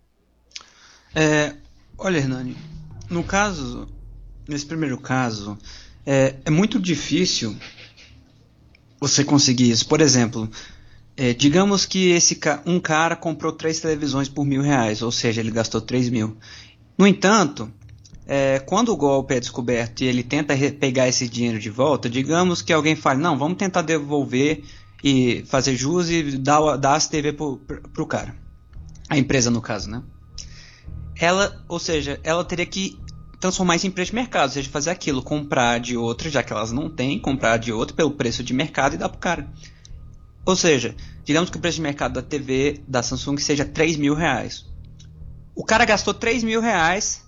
[1.16, 1.54] É,
[1.98, 2.56] olha, Hernani,
[3.10, 3.88] no caso,
[4.48, 5.58] nesse primeiro caso,
[6.06, 7.56] é, é muito difícil
[9.08, 9.88] você conseguir isso.
[9.88, 10.50] Por exemplo,
[11.18, 15.52] é, digamos que esse um cara comprou três televisões por mil reais, ou seja, ele
[15.52, 16.38] gastou três mil.
[16.98, 17.72] No entanto,
[18.28, 22.62] é, quando o golpe é descoberto e ele tenta pegar esse dinheiro de volta, digamos
[22.62, 24.64] que alguém fale, não, vamos tentar devolver
[25.04, 27.58] e fazer jus e dar, o- dar as TV pro,
[27.94, 28.36] pro cara.
[29.08, 30.02] A empresa, no caso, né?
[31.18, 33.00] ela, ou seja, ela teria que
[33.40, 36.52] transformar isso em preço de mercado, ou seja, fazer aquilo, comprar de outra, já que
[36.54, 39.48] elas não têm, comprar de outra pelo preço de mercado e dar pro cara.
[40.46, 44.14] Ou seja, digamos que o preço de mercado da TV da Samsung seja 3 mil
[44.14, 44.66] reais.
[45.56, 47.24] O cara gastou 3 mil reais,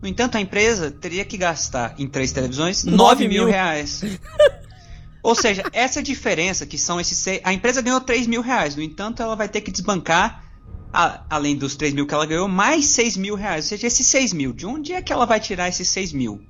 [0.00, 3.52] no entanto a empresa teria que gastar em três televisões 9 Nove mil mil.
[3.52, 4.02] reais.
[5.22, 8.82] Ou seja, essa diferença que são esses seis, a empresa ganhou 3 mil reais, no
[8.82, 10.44] entanto ela vai ter que desbancar
[10.92, 13.64] a- além dos 3 mil que ela ganhou, mais 6 mil reais.
[13.66, 16.40] Ou seja, esses 6 mil, de onde é que ela vai tirar esses 6 mil?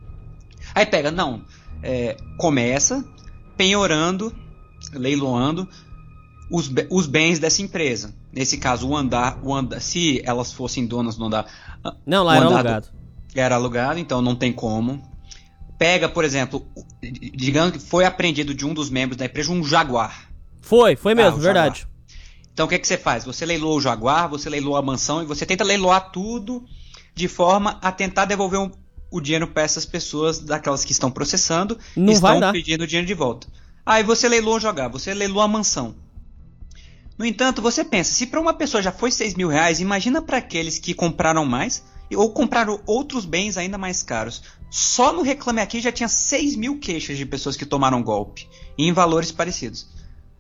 [0.75, 1.45] Aí pega, não,
[1.83, 3.05] é, começa
[3.57, 4.35] penhorando,
[4.93, 5.69] leiloando
[6.51, 8.15] os, os bens dessa empresa.
[8.33, 11.47] Nesse caso, o andar, o andar, se elas fossem donas do andar,
[11.85, 12.89] ah, Não, lá era alugado.
[13.35, 15.03] era alugado, então não tem como.
[15.79, 16.67] Pega, por exemplo,
[17.03, 20.29] digamos que foi apreendido de um dos membros da empresa um Jaguar.
[20.61, 21.87] Foi, foi Ah, mesmo, o verdade.
[22.61, 23.25] Então o que, que você faz?
[23.25, 26.63] Você leiloa o Jaguar, você leiloa a mansão e você tenta leiloar tudo
[27.15, 28.71] de forma a tentar devolver um-
[29.11, 33.07] o dinheiro para essas pessoas, daquelas que estão processando, Não e estão pedindo o dinheiro
[33.07, 33.47] de volta.
[33.87, 35.95] Aí você leiloa o Jaguar, você leiloa a mansão.
[37.17, 40.37] No entanto, você pensa, se para uma pessoa já foi 6 mil reais, imagina para
[40.37, 41.83] aqueles que compraram mais
[42.15, 44.43] ou compraram outros bens ainda mais caros.
[44.71, 48.47] Só no Reclame Aqui já tinha 6 mil queixas de pessoas que tomaram golpe,
[48.77, 49.89] em valores parecidos.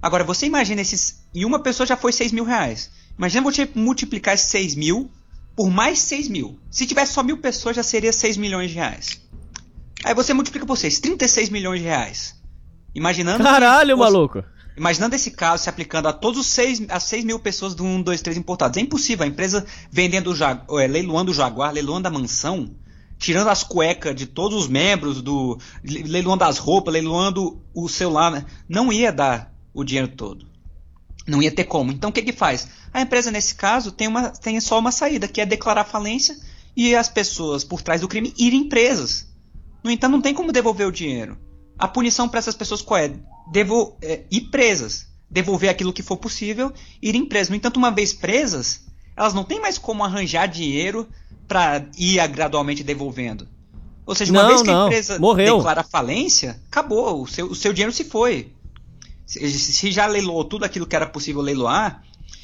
[0.02, 1.24] Agora, você imagina esses.
[1.34, 2.90] E uma pessoa já foi 6 mil reais.
[3.18, 5.10] Imagina você multiplicar esses 6 mil
[5.54, 6.58] por mais 6 mil.
[6.70, 9.20] Se tivesse só mil pessoas, já seria 6 milhões de reais.
[10.04, 12.34] Aí você multiplica por 6, 36 milhões de reais.
[12.94, 13.44] Imaginando.
[13.44, 14.44] Caralho, fosse- maluco.
[14.76, 18.00] Imaginando esse caso se aplicando a todos os 6, as 6 mil pessoas do 1,
[18.02, 18.78] 2, 3 importados.
[18.78, 19.24] É impossível.
[19.24, 22.70] A empresa vendendo o Jag é, leiloando o Jaguar, leiloando a mansão,
[23.18, 28.30] tirando as cuecas de todos os membros, do le- leiloando as roupas, leiloando o celular,
[28.30, 28.46] né?
[28.66, 30.46] não ia dar o dinheiro todo.
[31.26, 31.92] Não ia ter como.
[31.92, 32.68] Então o que que faz?
[32.92, 36.36] A empresa, nesse caso, tem, uma, tem só uma saída, que é declarar falência
[36.76, 39.28] e as pessoas por trás do crime irem presas.
[39.82, 41.38] No entanto, não tem como devolver o dinheiro.
[41.78, 43.12] A punição para essas pessoas qual é?
[43.50, 45.06] Devo, é, ir presas.
[45.30, 47.50] Devolver aquilo que for possível, irem presas.
[47.50, 48.82] No entanto, uma vez presas,
[49.16, 51.08] elas não têm mais como arranjar dinheiro
[51.46, 53.46] para ir gradualmente devolvendo.
[54.04, 55.56] Ou seja, uma Não, vez que a empresa Morreu.
[55.58, 57.22] declara falência, acabou.
[57.22, 58.52] O seu, o seu dinheiro se foi.
[59.38, 62.02] Se, já leiloou tudo aquilo que era possível leiloar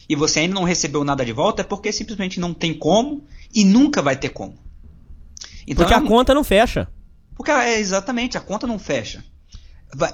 [0.09, 3.65] e você ainda não recebeu nada de volta, é porque simplesmente não tem como e
[3.65, 4.55] nunca vai ter como.
[5.67, 6.87] Então, Porque a conta não fecha.
[7.35, 9.25] porque é exatamente, a conta não fecha.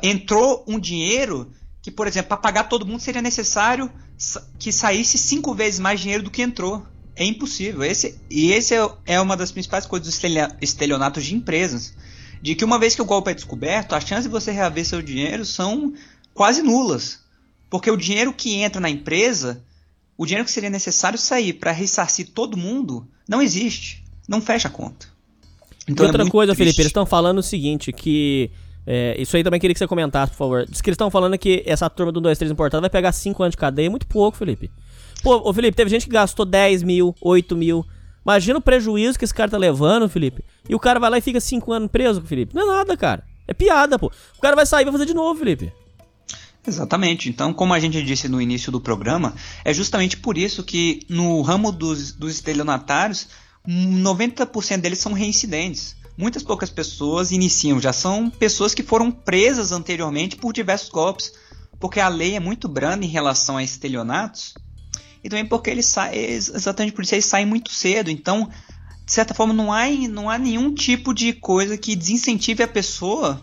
[0.02, 1.52] Entrou um dinheiro
[1.82, 3.92] que, por exemplo, para pagar todo mundo seria necessário
[4.58, 6.86] que saísse cinco vezes mais dinheiro do que entrou.
[7.14, 7.84] É impossível.
[7.84, 10.18] Esse, e esse é, é uma das principais coisas dos
[10.62, 11.92] estelionatos de empresas.
[12.40, 15.02] De que uma vez que o golpe é descoberto, as chances de você reaver seu
[15.02, 15.92] dinheiro são
[16.34, 17.20] quase nulas.
[17.70, 19.64] Porque o dinheiro que entra na empresa,
[20.16, 24.04] o dinheiro que seria necessário sair para ressarcir todo mundo, não existe.
[24.28, 25.06] Não fecha a conta.
[25.88, 26.64] Então e é outra muito coisa, triste.
[26.64, 28.50] Felipe, eles estão falando o seguinte, que...
[28.86, 30.66] é, isso aí também queria que você comentasse, por favor.
[30.68, 33.42] Diz que eles estão falando que essa turma do 2, 3 importado vai pegar 5
[33.42, 33.86] anos de cadeia.
[33.86, 34.70] É muito pouco, Felipe.
[35.22, 37.84] Pô, ô Felipe, teve gente que gastou 10 mil, 8 mil.
[38.24, 40.44] Imagina o prejuízo que esse cara tá levando, Felipe.
[40.68, 42.54] E o cara vai lá e fica 5 anos preso, Felipe.
[42.54, 43.24] Não é nada, cara.
[43.48, 44.12] É piada, pô.
[44.38, 45.72] O cara vai sair e vai fazer de novo, Felipe.
[46.66, 47.28] Exatamente.
[47.28, 49.34] Então, como a gente disse no início do programa,
[49.64, 53.28] é justamente por isso que no ramo dos, dos estelionatários,
[53.68, 55.96] 90% deles são reincidentes.
[56.16, 61.32] Muitas poucas pessoas iniciam, já são pessoas que foram presas anteriormente por diversos golpes,
[61.80, 64.54] porque a lei é muito branda em relação a estelionatos,
[65.24, 68.10] e também porque eles saem, exatamente por isso eles saem muito cedo.
[68.10, 68.48] Então,
[69.04, 73.40] de certa forma, não há, não há nenhum tipo de coisa que desincentive a pessoa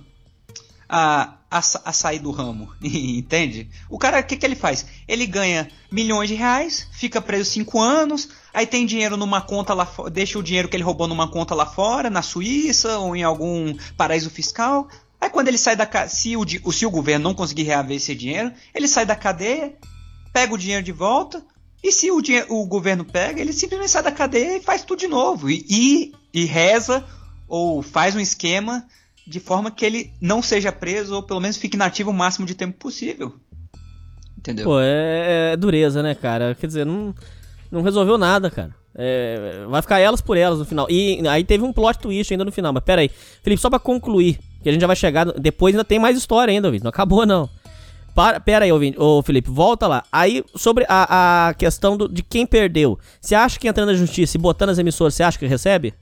[0.88, 3.68] a, a, a sair do ramo, entende?
[3.90, 4.86] O cara, o que, que ele faz?
[5.08, 9.86] Ele ganha milhões de reais, fica preso cinco anos, aí tem dinheiro numa conta lá
[9.86, 13.24] fora, deixa o dinheiro que ele roubou numa conta lá fora, na Suíça ou em
[13.24, 14.88] algum paraíso fiscal.
[15.20, 18.14] Aí quando ele sai da ca- se o, se o governo não conseguir reaver esse
[18.16, 19.74] dinheiro, ele sai da cadeia,
[20.32, 21.44] pega o dinheiro de volta,
[21.84, 25.00] e se o, dinhe- o governo pega, ele simplesmente sai da cadeia e faz tudo
[25.00, 25.50] de novo.
[25.50, 27.06] E, e, e reza
[27.48, 28.86] ou faz um esquema
[29.30, 32.56] de forma que ele não seja preso ou pelo menos fique inativo o máximo de
[32.56, 33.36] tempo possível.
[34.38, 34.66] Entendeu?
[34.66, 36.56] Pô, é, é dureza, né, cara?
[36.56, 37.14] Quer dizer, não,
[37.72, 38.74] não resolveu nada, cara.
[38.96, 40.88] É, vai ficar elas por elas no final.
[40.90, 42.74] E aí teve um plot twist ainda no final.
[42.74, 43.12] Mas pera aí.
[43.44, 45.26] Felipe, só pra concluir, que a gente já vai chegar.
[45.34, 46.84] Depois ainda tem mais história ainda, ouvinte.
[46.84, 47.50] Não acabou, não.
[48.16, 49.00] Para, pera aí, ouvinte.
[49.00, 50.04] Ô, Felipe, volta lá.
[50.12, 52.98] Aí, sobre a, a questão do- de quem perdeu.
[53.22, 55.94] Você acha que entrando na justiça e botando as emissoras, você acha que recebe?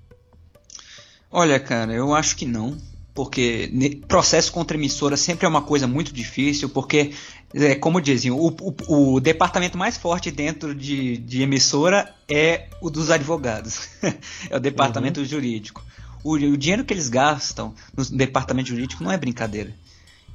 [1.30, 2.78] Olha, cara, eu acho que não.
[3.18, 3.72] Porque
[4.08, 7.14] processo contra emissora sempre é uma coisa muito difícil, porque,
[7.52, 12.92] é, como dizem, o, o- o departamento mais forte dentro de, de emissora é o
[12.92, 13.90] dos advogados.
[14.52, 15.84] é o departamento jurídico.
[16.24, 19.74] O, o dinheiro que eles gastam no departamento jurídico não é brincadeira.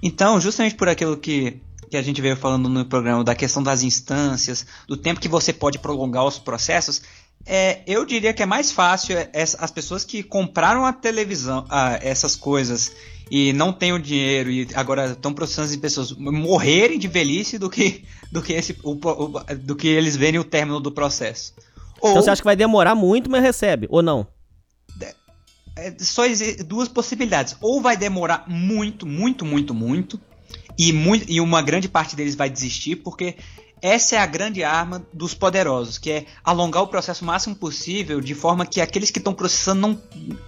[0.02, 3.84] Então, justamente por aquilo que, que a gente veio falando no programa, da questão das
[3.84, 7.00] instâncias, do tempo que você pode prolongar os processos,
[7.46, 11.64] é, eu diria que é mais fácil é, essa- as pessoas que compraram a televisão,
[11.68, 12.92] ah, essas coisas,
[13.30, 17.68] e não têm o dinheiro e agora estão processando as pessoas morrerem de velhice do
[17.70, 21.54] que, do que, esse, o- o- do que eles verem o término do processo.
[22.00, 23.86] Ou, Então você acha que vai demorar muito, mas recebe?
[23.90, 24.26] Ou não?
[25.74, 26.22] é, só
[26.66, 27.56] duas possibilidades.
[27.60, 30.20] Ou vai demorar muito, muito, muito, muito,
[30.78, 33.36] e, mui- e uma grande parte deles vai desistir, porque
[33.82, 38.20] essa é a grande arma dos poderosos, que é alongar o processo o máximo possível,
[38.20, 40.00] de forma que aqueles que estão processando, não,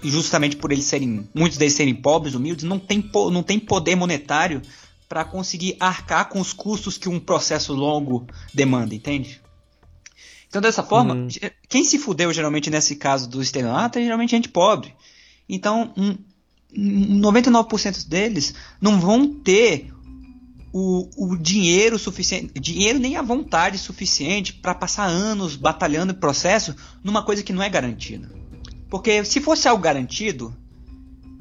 [0.02, 4.62] justamente por eles serem, muitos deles serem pobres, humildes, não tem, não tem poder monetário
[5.08, 9.40] para conseguir arcar com os custos que um processo longo demanda, entende?
[10.48, 11.28] Então, dessa forma, Uhum.
[11.68, 14.94] quem se fudeu geralmente nesse caso do estelionato é geralmente gente pobre.
[15.48, 16.16] Então, um
[16.76, 19.93] 99% deles não vão ter
[20.76, 26.74] o, o dinheiro suficiente, dinheiro nem a vontade suficiente para passar anos batalhando em processo
[27.00, 28.28] numa coisa que não é garantida.
[28.90, 30.52] Porque se fosse algo garantido,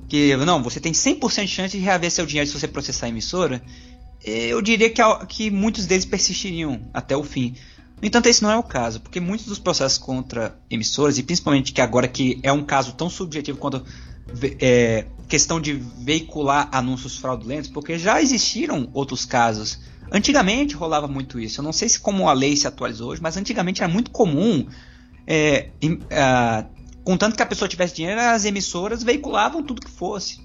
[0.08, 3.10] que não, você tem 100% de chance de reaver seu dinheiro se você processar a
[3.10, 3.64] emissora,
[4.24, 7.56] eu diria que, que muitos deles persistiriam até o fim.
[8.00, 11.74] No entanto, esse não é o caso, porque muitos dos processos contra emissoras, e principalmente
[11.74, 13.84] que agora que é um caso tão subjetivo quanto
[14.60, 19.80] é, questão de veicular anúncios fraudulentos, porque já existiram outros casos.
[20.12, 21.60] Antigamente rolava muito isso.
[21.60, 24.68] Eu não sei se como a lei se atualizou hoje, mas antigamente era muito comum,
[25.26, 26.66] é, em- ah,
[27.04, 30.40] contanto que a pessoa tivesse dinheiro, as emissoras veiculavam tudo que fosse.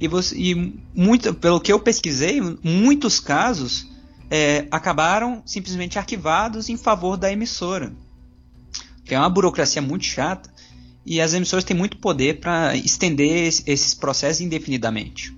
[0.00, 3.86] E, você, e muito, pelo que eu pesquisei, muitos casos
[4.30, 7.92] é, acabaram simplesmente arquivados em favor da emissora.
[9.04, 10.50] Que é uma burocracia muito chata
[11.04, 15.34] e as emissoras têm muito poder para estender es- esses processos indefinidamente.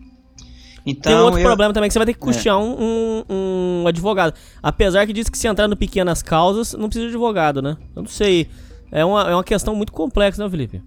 [0.85, 3.25] Então, Tem um outro eu- problema também que você vai ter que custear um, um-
[3.83, 4.35] um advogado.
[4.61, 7.77] Apesar que diz que se entrar no pequenas causas, não precisa de advogado, né?
[7.95, 8.49] Eu não sei.
[8.91, 10.83] É uma, é uma questão muito complexa, né, Felipe?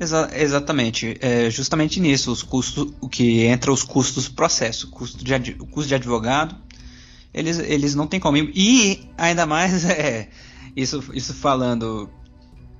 [0.00, 1.16] Exa exatamente.
[1.20, 5.66] É justamente nisso, os custos, o que entra os custos do processo, custo de, o
[5.66, 6.56] custo de advogado,
[7.32, 8.36] eles, eles não têm como.
[8.36, 10.28] E ainda mais é
[10.74, 12.10] isso, isso falando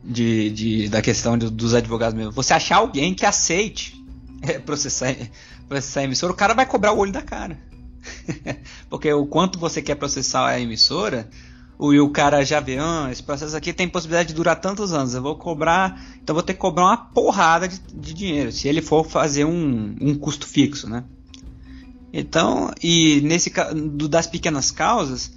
[0.05, 2.33] de, de, da questão de, dos advogados mesmo.
[2.33, 3.95] Você achar alguém que aceite
[4.43, 5.15] é, processar,
[5.69, 7.59] processar a emissora, o cara vai cobrar o olho da cara.
[8.91, 11.29] Porque o quanto você quer processar a emissora,
[11.79, 15.15] o, o cara já vê, ah, esse processo aqui tem possibilidade de durar tantos anos,
[15.15, 18.83] eu vou cobrar, então vou ter que cobrar uma porrada de, de dinheiro, se ele
[18.83, 21.05] for fazer um, um custo fixo, né?
[22.13, 25.33] Então, e nesse do, das pequenas causas,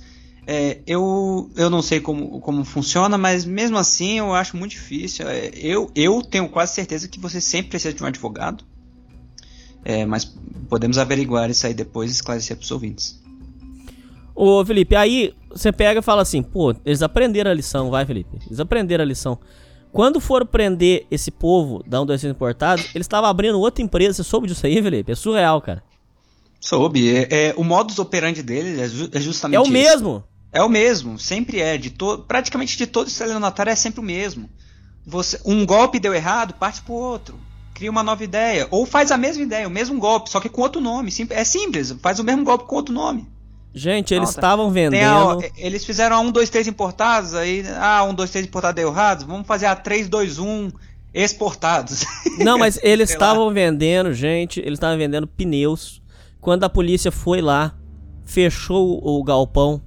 [0.49, 5.27] é, eu, eu não sei como, como funciona, mas mesmo assim eu acho muito difícil.
[5.27, 8.63] É, eu, eu tenho quase certeza que você sempre precisa de um advogado.
[9.83, 10.23] É, mas
[10.69, 13.21] podemos averiguar isso aí depois e esclarecer para os ouvintes.
[14.33, 18.37] Ô Felipe, aí você pega e fala assim, pô, eles aprenderam a lição, vai Felipe,
[18.45, 19.37] eles aprenderam a lição.
[19.91, 24.23] Quando foram prender esse povo da 1, 2, 3 importados, eles estavam abrindo outra empresa,
[24.23, 25.11] você soube disso aí, Felipe?
[25.11, 25.83] É surreal, cara.
[26.61, 29.71] Soube, é, é o modus operandi deles é, é justamente É o isso.
[29.71, 30.23] mesmo?
[30.51, 31.77] É o mesmo, sempre é.
[31.77, 34.49] De to praticamente de todo estelionatário é sempre o mesmo.
[35.05, 37.39] Você, um golpe deu errado, parte pro outro.
[37.73, 38.67] Cria uma nova ideia.
[38.71, 41.11] Ou faz a mesma ideia, o mesmo golpe, só que com outro nome.
[41.29, 43.27] É simples, faz o mesmo golpe com outro nome.
[43.73, 45.39] Gente, eles estavam vendendo.
[45.39, 47.63] A, eles fizeram a 1, 2, 3 importados, aí.
[47.79, 49.25] Ah, 1, 2, 3 importados deu errado.
[49.27, 50.71] Vamos fazer a 3, 2, 1
[51.13, 52.03] exportados.
[52.39, 54.59] Não, mas eles estavam vendendo, gente.
[54.59, 56.01] Eles estavam vendendo pneus.
[56.41, 57.75] Quando a polícia foi lá,
[58.25, 59.81] fechou o galpão,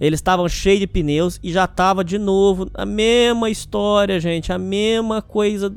[0.00, 4.58] eles estavam cheios de pneus e já tava de novo a mesma história, gente, a
[4.58, 5.74] mesma coisa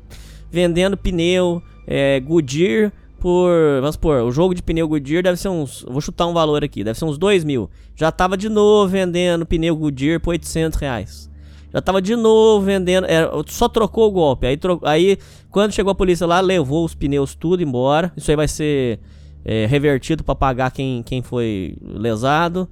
[0.52, 3.52] vendendo pneu, é, Goodyear por,
[3.82, 6.84] vamos supor, o jogo de pneu Goodyear deve ser uns, vou chutar um valor aqui,
[6.84, 7.70] deve ser uns 2 mil.
[7.96, 11.30] Já tava de novo vendendo pneu Goodyear por 800 reais.
[11.72, 14.48] Já tava de novo vendendo, é, só trocou o golpe.
[14.48, 15.18] Aí, tro, aí
[15.52, 18.12] quando chegou a polícia lá, levou os pneus tudo embora.
[18.18, 19.00] Isso aí vai ser
[19.46, 22.68] é, revertido para pagar quem, quem foi lesado.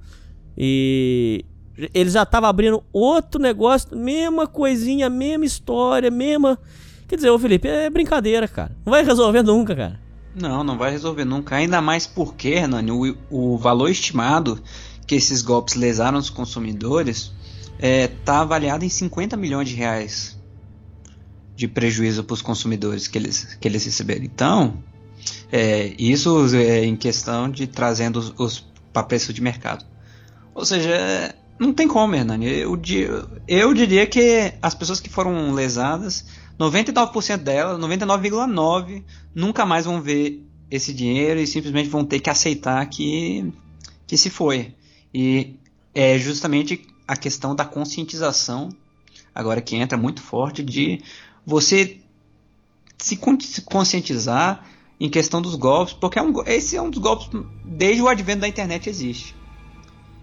[0.58, 1.44] E
[1.94, 6.58] eles já estavam abrindo outro negócio, mesma coisinha, mesma história, mesma.
[7.06, 8.76] Quer dizer, ô Felipe, é brincadeira, cara.
[8.84, 10.00] Não vai resolver nunca, cara.
[10.34, 11.56] Não, não vai resolver nunca.
[11.56, 14.60] Ainda mais porque, Hernani, o, o valor estimado
[15.06, 17.32] que esses golpes lesaram os consumidores
[17.76, 20.36] está é, tá avaliado em 50 milhões de reais
[21.54, 24.24] de prejuízo para os consumidores que eles, que eles receberam.
[24.24, 24.82] Então,
[25.50, 29.84] é, isso é em questão de trazendo os, os para preço de mercado.
[30.58, 32.48] Ou seja, não tem como, Hernani.
[32.48, 32.76] Eu,
[33.46, 36.24] eu diria que as pessoas que foram lesadas,
[36.58, 42.84] 99% delas, 99,9% nunca mais vão ver esse dinheiro e simplesmente vão ter que aceitar
[42.86, 43.52] que,
[44.04, 44.74] que se foi.
[45.14, 45.54] E
[45.94, 48.68] é justamente a questão da conscientização,
[49.32, 51.00] agora que entra muito forte, de
[51.46, 52.00] você
[52.98, 53.16] se
[53.64, 57.28] conscientizar em questão dos golpes, porque é um, esse é um dos golpes,
[57.64, 59.37] desde o advento da internet existe.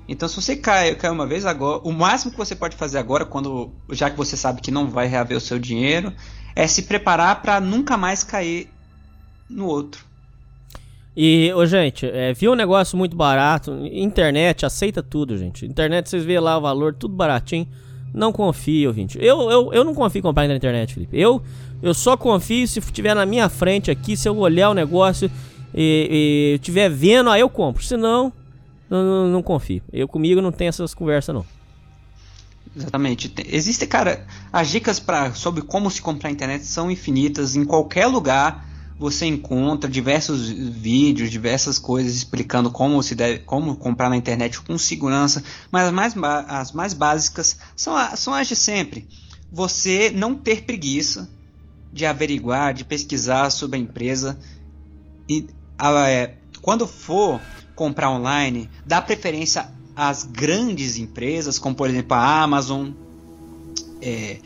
[0.07, 3.25] Então, se você cai, cai uma vez agora, o máximo que você pode fazer agora,
[3.25, 6.13] quando já que você sabe que não vai reaver o seu dinheiro,
[6.55, 8.69] é se preparar para nunca mais cair
[9.49, 10.05] no outro.
[11.17, 13.71] E, ô, gente, é, viu um negócio muito barato?
[13.91, 15.65] Internet aceita tudo, gente.
[15.65, 17.67] Internet, vocês vê lá o valor, tudo baratinho.
[18.13, 19.17] Não confio, ouvinte.
[19.19, 21.17] Eu, eu, eu não confio em comprar na internet, Felipe.
[21.19, 21.41] Eu,
[21.81, 25.31] eu só confio se estiver na minha frente aqui, se eu olhar o negócio
[25.73, 27.83] e estiver vendo, aí eu compro.
[27.83, 28.33] Senão, não,
[28.89, 29.81] não, não confio.
[29.91, 31.45] Eu comigo não tenho essas conversas, não.
[32.75, 33.33] Exatamente.
[33.47, 37.55] Existe, cara, as dicas para sobre como se comprar internet são infinitas.
[37.55, 38.67] Em qualquer lugar
[38.97, 44.77] você encontra diversos vídeos, diversas coisas explicando como se deve, como comprar na internet com
[44.77, 45.43] segurança.
[45.71, 46.15] Mas as mais,
[46.47, 49.07] as mais básicas são, são as de sempre.
[49.51, 51.29] Você não ter preguiça
[51.93, 54.37] de averiguar, de pesquisar sobre a empresa
[55.29, 55.47] e
[56.09, 57.39] é, quando for
[57.75, 62.91] comprar online, dá preferência às grandes empresas, como por exemplo a Amazon.
[64.01, 64.37] É,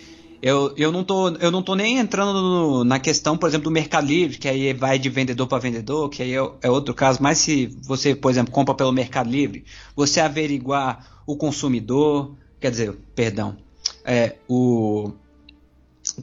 [0.42, 3.72] eu, eu, não tô, eu não tô nem entrando no, na questão, por exemplo, do
[3.72, 7.20] Mercado Livre, que aí vai de vendedor para vendedor, que aí é, é, outro caso.
[7.22, 9.66] Mas se você, por exemplo, compra pelo Mercado Livre,
[9.96, 13.58] você averiguar o consumidor, quer dizer, perdão,
[14.06, 15.12] é, o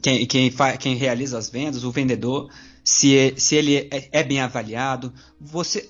[0.01, 2.49] quem, quem, quem realiza as vendas, o vendedor,
[2.83, 5.89] se, se ele é, é bem avaliado, você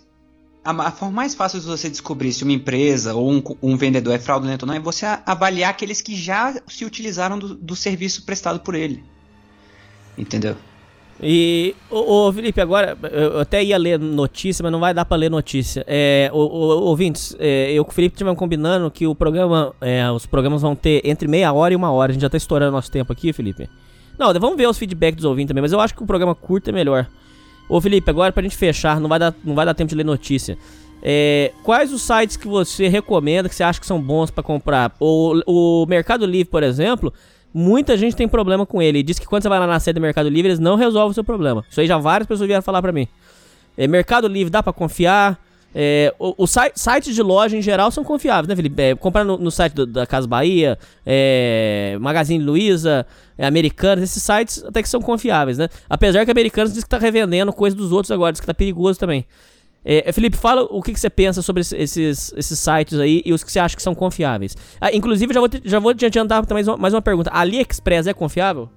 [0.68, 4.20] a, forma mais fácil de você descobrir se uma empresa ou um, um, vendedor é
[4.20, 8.60] fraudulento ou não é você avaliar aqueles que já se utilizaram do, do serviço prestado
[8.60, 9.04] por ele.
[10.18, 10.58] Entendeu?
[11.22, 15.18] E, ô, ô, Felipe, agora, eu até ia ler notícia, mas não vai dar pra
[15.18, 15.84] ler notícia.
[15.88, 20.10] É, ô, ô, ouvintes, é, eu com o Felipe tivemos combinando que o programa, é,
[20.12, 22.12] os programas vão ter entre meia hora e uma hora.
[22.12, 23.70] A gente já tá estourando nosso tempo aqui, Felipe.
[24.20, 26.70] Não, vamos ver os feedbacks dos ouvintes também, mas eu acho que o programa curto
[26.70, 27.08] é melhor.
[27.70, 30.06] Ô Felipe, agora pra gente fechar, não vai dar, não vai dar tempo de ler
[30.06, 30.58] notícia.
[31.02, 34.96] É, quais os sites que você recomenda, que você acha que são bons para comprar?
[35.00, 37.14] O, o Mercado Livre, por exemplo,
[37.54, 39.04] muita gente tem problema com ele.
[39.04, 41.14] Diz que quando você vai lá na sede do Mercado Livre, eles não resolvem o
[41.14, 41.64] seu problema.
[41.70, 43.08] Isso aí já várias pessoas vieram falar pra mim.
[43.78, 45.40] É, Mercado Livre dá para confiar?
[45.80, 48.82] É, os sites de loja em geral são confiáveis, né, Felipe?
[48.82, 50.76] É, comprar no, no, site do, da Casa Bahia,
[51.06, 53.06] é, Magazine Luiza,
[53.38, 55.70] é, Americanas, esses sites até que são confiáveis, né?
[55.88, 58.98] Apesar que Americanas diz que tá revendendo coisa dos outros agora, diz que tá perigoso
[58.98, 59.24] também.
[59.86, 63.44] É, Felipe, fala o que, que, você pensa sobre esses, esses sites aí e os
[63.44, 64.58] que você acha que são confiáveis.
[64.82, 67.30] Ah, inclusive, já vou, já vou te adiantar mais uma, mais uma pergunta.
[67.32, 68.68] AliExpress é confiável?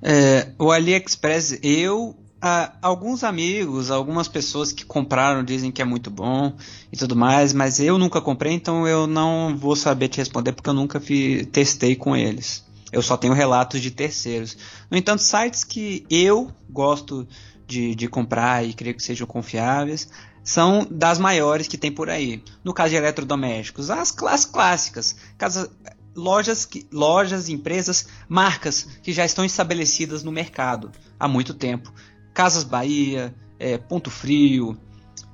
[0.00, 6.10] É, o AliExpress, eu ah, alguns amigos, algumas pessoas que compraram dizem que é muito
[6.10, 6.56] bom
[6.90, 10.70] e tudo mais, mas eu nunca comprei, então eu não vou saber te responder porque
[10.70, 12.64] eu nunca fi, testei com eles.
[12.90, 14.56] Eu só tenho relatos de terceiros.
[14.90, 17.28] No entanto, sites que eu gosto
[17.66, 20.08] de, de comprar e creio que sejam confiáveis
[20.42, 22.42] são das maiores que tem por aí.
[22.64, 25.70] No caso de eletrodomésticos, as classes clássicas, casa,
[26.16, 31.92] lojas, lojas, empresas, marcas que já estão estabelecidas no mercado há muito tempo.
[32.34, 34.76] Casas Bahia, é, Ponto Frio.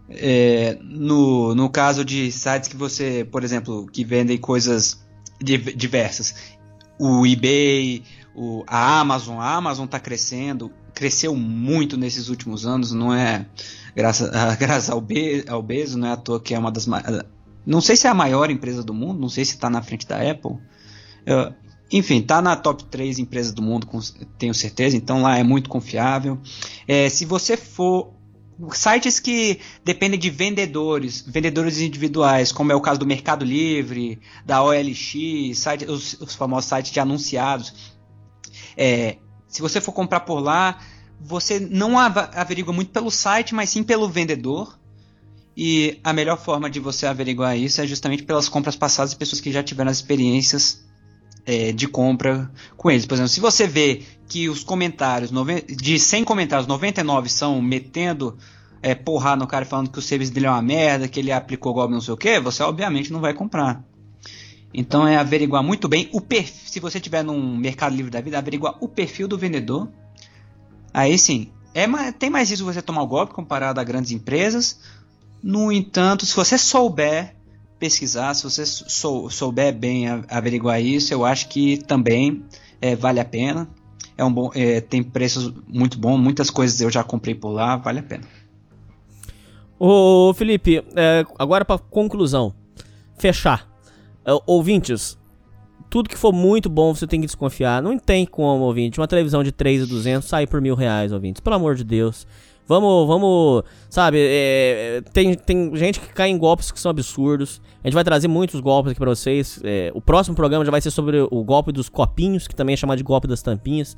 [0.09, 5.05] É, no, no caso de sites que você, por exemplo, que vendem coisas
[5.41, 6.57] diversas,
[6.99, 13.13] o eBay, o, a Amazon, a Amazon está crescendo, cresceu muito nesses últimos anos, não
[13.13, 13.47] é
[13.95, 15.65] graças, graças ao, Be, ao
[15.97, 16.87] não é à toa que é uma das
[17.67, 20.07] não sei se é a maior empresa do mundo, não sei se está na frente
[20.07, 20.57] da Apple.
[21.91, 23.89] Enfim, tá na top 3 empresas do mundo,
[24.39, 26.39] tenho certeza, então lá é muito confiável.
[26.87, 28.15] É, se você for.
[28.73, 34.63] Sites que dependem de vendedores, vendedores individuais, como é o caso do Mercado Livre, da
[34.63, 37.95] OLX, site, os, os famosos sites de anunciados.
[38.75, 40.79] É, se você for comprar por lá,
[41.21, 44.79] você não averigua muito pelo site, mas sim pelo vendedor.
[45.55, 49.39] E a melhor forma de você averiguar isso é justamente pelas compras passadas de pessoas
[49.39, 50.86] que já tiveram as experiências
[51.47, 53.07] é, de compra com eles.
[53.07, 55.31] Por exemplo, se você vê que os comentários,
[55.69, 58.37] de 100 comentários, 99 são metendo
[58.83, 61.73] é, porrada no cara falando que o serviço dele é uma merda, que ele aplicou
[61.73, 63.83] golpe não sei o que, você obviamente não vai comprar.
[64.75, 66.67] Então é averiguar muito bem o perfil.
[66.67, 69.89] Se você tiver num Mercado Livre da vida, averiguar o perfil do vendedor.
[70.93, 74.81] Aí sim, é, tem mais isso você tomar o golpe comparado a grandes empresas.
[75.43, 77.36] No entanto, se você souber
[77.79, 82.45] pesquisar, se você sou, souber bem averiguar isso, eu acho que também
[82.81, 83.69] é, vale a pena.
[84.17, 87.77] É um bom, é, tem preços muito bons, muitas coisas eu já comprei por lá,
[87.77, 88.25] vale a pena.
[89.79, 92.55] Ô Felipe, é, agora para conclusão,
[93.19, 93.69] fechar.
[94.25, 95.19] É, ouvintes,
[95.91, 97.83] tudo que for muito bom você tem que desconfiar.
[97.83, 101.41] Não tem como, ouvinte, uma televisão de 3,200 sair por mil reais, ouvintes.
[101.41, 102.27] Pelo amor de Deus.
[102.69, 107.61] Vamos, vamos, sabe, é, tem, tem gente que cai em golpes que são absurdos.
[107.83, 109.61] A gente vai trazer muitos golpes aqui pra vocês.
[109.63, 112.77] É, o próximo programa já vai ser sobre o golpe dos copinhos, que também é
[112.77, 113.97] chamado de golpe das tampinhas.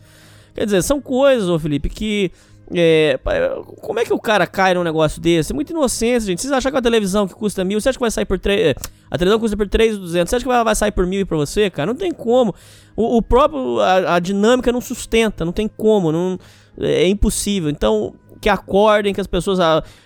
[0.54, 2.30] Quer dizer, são coisas, ô Felipe, que.
[2.74, 3.18] É,
[3.80, 5.52] como é que o cara cai num negócio desse?
[5.52, 6.42] É muito inocência, gente.
[6.42, 8.74] Vocês acham que a televisão que custa mil, você acha que vai sair por três.
[9.10, 11.70] A televisão custa por 3,200, você acha que vai, vai sair por mil pra você,
[11.70, 11.86] cara?
[11.86, 12.54] Não tem como.
[12.94, 13.80] O, o próprio.
[13.80, 16.12] A, a, dinâmica não sustenta, não tem como.
[16.12, 16.38] Não,
[16.78, 17.70] é impossível.
[17.70, 19.58] Então, que acordem, que as pessoas,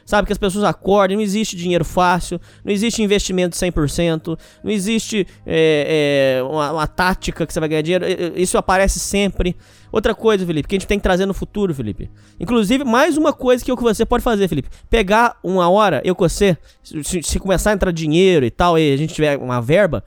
[0.05, 4.71] sabe, que as pessoas acordem, não existe dinheiro fácil, não existe investimento de 100%, não
[4.71, 8.05] existe é, é, uma, uma, tática que você vai ganhar dinheiro,
[8.37, 9.57] isso aparece sempre.
[9.91, 12.11] Outra coisa, Felipe, que a gente tem que trazer no futuro, Felipe.
[12.41, 16.15] Inclusive, mais uma coisa que eu que você pode fazer, Felipe, pegar uma hora, eu
[16.15, 19.61] com você, se, se começar a entrar dinheiro e tal, e a gente tiver uma
[19.61, 20.03] verba,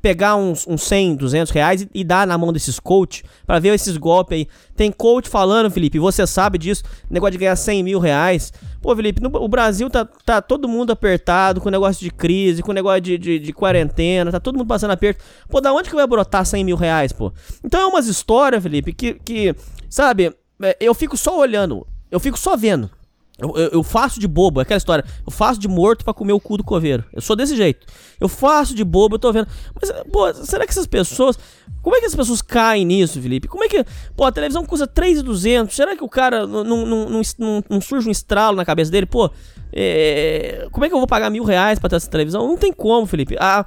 [0.00, 3.74] pegar uns, uns 100, 200 reais e, e dar na mão desses coach para ver
[3.74, 4.48] esses golpes aí.
[4.76, 8.52] Tem coach falando, Felipe, você sabe disso, negócio de ganhar 100 mil reais.
[8.80, 12.72] Pô, Felipe, no, o Brasil tá, tá todo mundo apertado, com negócio de crise, com
[12.72, 15.24] negócio de, de, de, quarentena, tá todo mundo passando aperto.
[15.48, 17.32] Pô, da onde que vai brotar 100 mil reais, pô?
[17.64, 19.54] Então é umas histórias, Felipe, que, que
[19.90, 20.32] sabe,
[20.62, 22.90] é, eu fico só olhando, eu fico só vendo.
[23.38, 25.04] Eu, eu, eu, faço de bobo, é aquela história.
[25.24, 27.04] Eu faço de morto para comer o cu do coveiro.
[27.12, 27.86] Eu sou desse jeito.
[28.18, 29.46] Eu faço de bobo, eu tô vendo.
[29.80, 31.38] Mas, pô, será que essas pessoas.
[31.80, 33.46] Como é que as pessoas caem nisso, Felipe?
[33.46, 33.84] Como é que.
[34.16, 35.74] Pô, a televisão custa 3,200.
[35.74, 39.06] Será que o cara não, não, surge um estralo na cabeça dele?
[39.06, 39.30] Pô,
[39.72, 42.44] é, como é que eu vou pagar mil reais pra ter essa televisão?
[42.44, 43.36] Não tem como, Felipe.
[43.38, 43.64] A,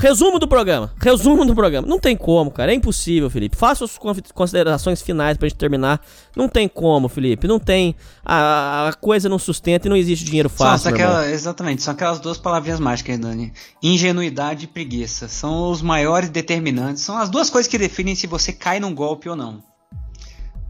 [0.00, 0.90] Resumo do programa.
[0.98, 1.86] Resumo do programa.
[1.86, 2.72] Não tem como, cara.
[2.72, 3.54] É impossível, Felipe.
[3.54, 3.98] Faça as
[4.32, 6.00] considerações finais pra gente terminar.
[6.34, 7.46] Não tem como, Felipe.
[7.46, 7.94] Não tem.
[8.24, 10.84] A, a coisa não sustenta e não existe dinheiro fácil.
[10.84, 11.82] São aquela, exatamente.
[11.82, 13.52] São aquelas duas palavrinhas mágicas, Dani.
[13.82, 15.28] Ingenuidade e preguiça.
[15.28, 17.02] São os maiores determinantes.
[17.02, 19.62] São as duas coisas que definem se você cai num golpe ou não.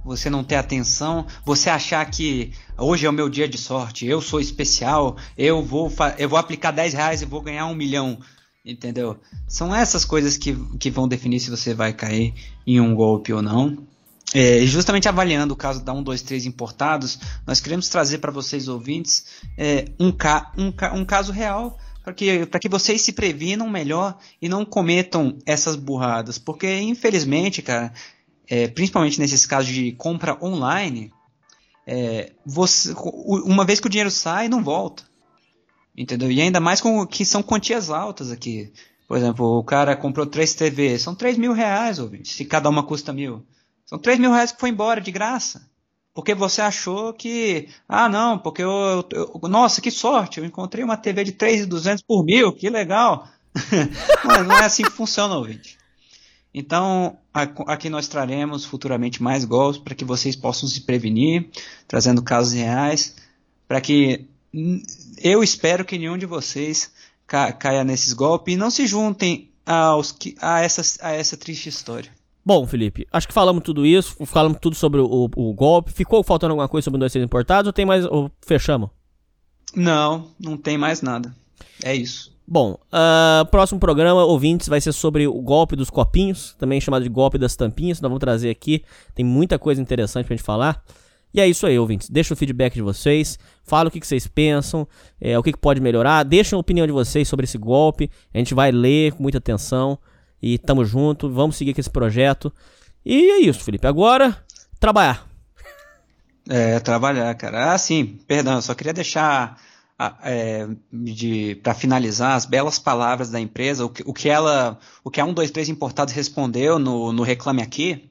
[0.04, 4.20] você não ter atenção, você achar que hoje é o meu dia de sorte, eu
[4.20, 8.18] sou especial, eu vou, eu vou aplicar 10 reais e vou ganhar um milhão.
[8.64, 9.18] Entendeu?
[9.48, 12.34] São essas coisas que, que vão definir se você vai cair
[12.66, 13.86] em um golpe ou não.
[14.32, 19.24] É, justamente avaliando o caso da 123 importados, nós queremos trazer para vocês ouvintes
[19.58, 24.18] é, um, ca um, ca um caso real para que, que vocês se previnam melhor
[24.40, 26.38] e não cometam essas burradas.
[26.38, 27.92] Porque, infelizmente, cara,
[28.48, 31.12] é, principalmente nesses casos de compra online,
[31.86, 32.94] é, você,
[33.44, 35.09] uma vez que o dinheiro sai, não volta.
[36.00, 36.32] Entendeu?
[36.32, 38.72] E ainda mais com que são quantias altas aqui.
[39.06, 42.82] Por exemplo, o cara comprou três TVs, são 3 mil reais, ouvinte, se cada uma
[42.82, 43.44] custa mil.
[43.84, 45.68] São 3 mil reais que foi embora de graça.
[46.14, 47.68] Porque você achou que.
[47.86, 49.06] Ah, não, porque eu.
[49.12, 50.40] eu nossa, que sorte!
[50.40, 53.28] Eu encontrei uma TV de 3,200 por mil, que legal!
[54.24, 55.76] não, não é assim que funciona, ouvinte.
[56.54, 57.18] Então,
[57.66, 61.50] aqui nós traremos futuramente mais golpes para que vocês possam se prevenir,
[61.86, 63.16] trazendo casos reais,
[63.68, 64.29] para que
[65.22, 66.92] eu espero que nenhum de vocês
[67.26, 72.10] ca caia nesses golpes e não se juntem aos, a, essa, a essa triste história.
[72.44, 75.92] Bom, Felipe, acho que falamos tudo isso, falamos tudo sobre o, o golpe.
[75.92, 78.04] Ficou faltando alguma coisa sobre o 26 importados ou tem mais.
[78.06, 78.90] Ou fechamos?
[79.74, 81.34] Não, não tem mais nada.
[81.84, 82.34] É isso.
[82.46, 87.08] Bom, uh, próximo programa, ouvintes, vai ser sobre o golpe dos copinhos, também chamado de
[87.08, 88.00] golpe das tampinhas.
[88.00, 88.82] Nós vamos trazer aqui,
[89.14, 90.82] tem muita coisa interessante pra gente falar.
[91.32, 92.10] E é isso aí, ouvintes.
[92.10, 93.38] Deixa o feedback de vocês.
[93.62, 94.86] Fala o que, que vocês pensam,
[95.20, 96.24] é, o que, que pode melhorar.
[96.24, 98.10] Deixa a opinião de vocês sobre esse golpe.
[98.34, 99.98] A gente vai ler com muita atenção.
[100.42, 101.30] E tamo junto.
[101.30, 102.52] Vamos seguir com esse projeto.
[103.04, 103.86] E é isso, Felipe.
[103.86, 104.36] Agora,
[104.78, 105.26] trabalhar.
[106.48, 107.72] É, trabalhar, cara.
[107.72, 109.56] Ah, sim, perdão, eu só queria deixar
[110.24, 110.66] é,
[111.62, 115.24] para finalizar as belas palavras da empresa, o que, o que ela, o que a
[115.24, 118.10] 123 Importados respondeu no, no Reclame Aqui,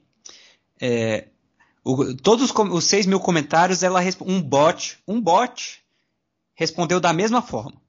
[0.80, 1.26] é,
[1.84, 5.82] o, todos os, os 6 mil comentários, ela um bot, um bot
[6.54, 7.80] respondeu da mesma forma.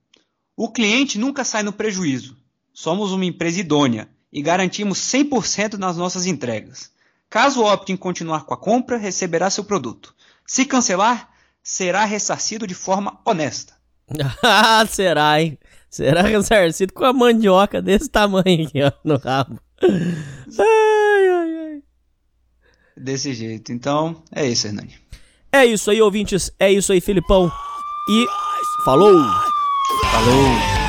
[0.55, 2.37] O cliente nunca sai no prejuízo.
[2.73, 6.89] Somos uma empresa idônea e garantimos 100% nas nossas entregas.
[7.29, 10.15] Caso opte em continuar com a compra, receberá seu produto.
[10.45, 11.29] Se cancelar,
[11.61, 13.73] será ressarcido de forma honesta.
[14.43, 15.57] ah, será, hein?
[15.89, 19.59] Será ressarcido com a mandioca desse tamanho aqui, ó, no rabo.
[23.01, 23.71] Desse jeito.
[23.71, 24.95] Então, é isso, Hernani.
[25.51, 26.51] É isso aí, ouvintes.
[26.59, 27.51] É isso aí, Filipão.
[28.09, 28.25] E
[28.85, 29.19] falou!
[30.11, 30.80] Falou!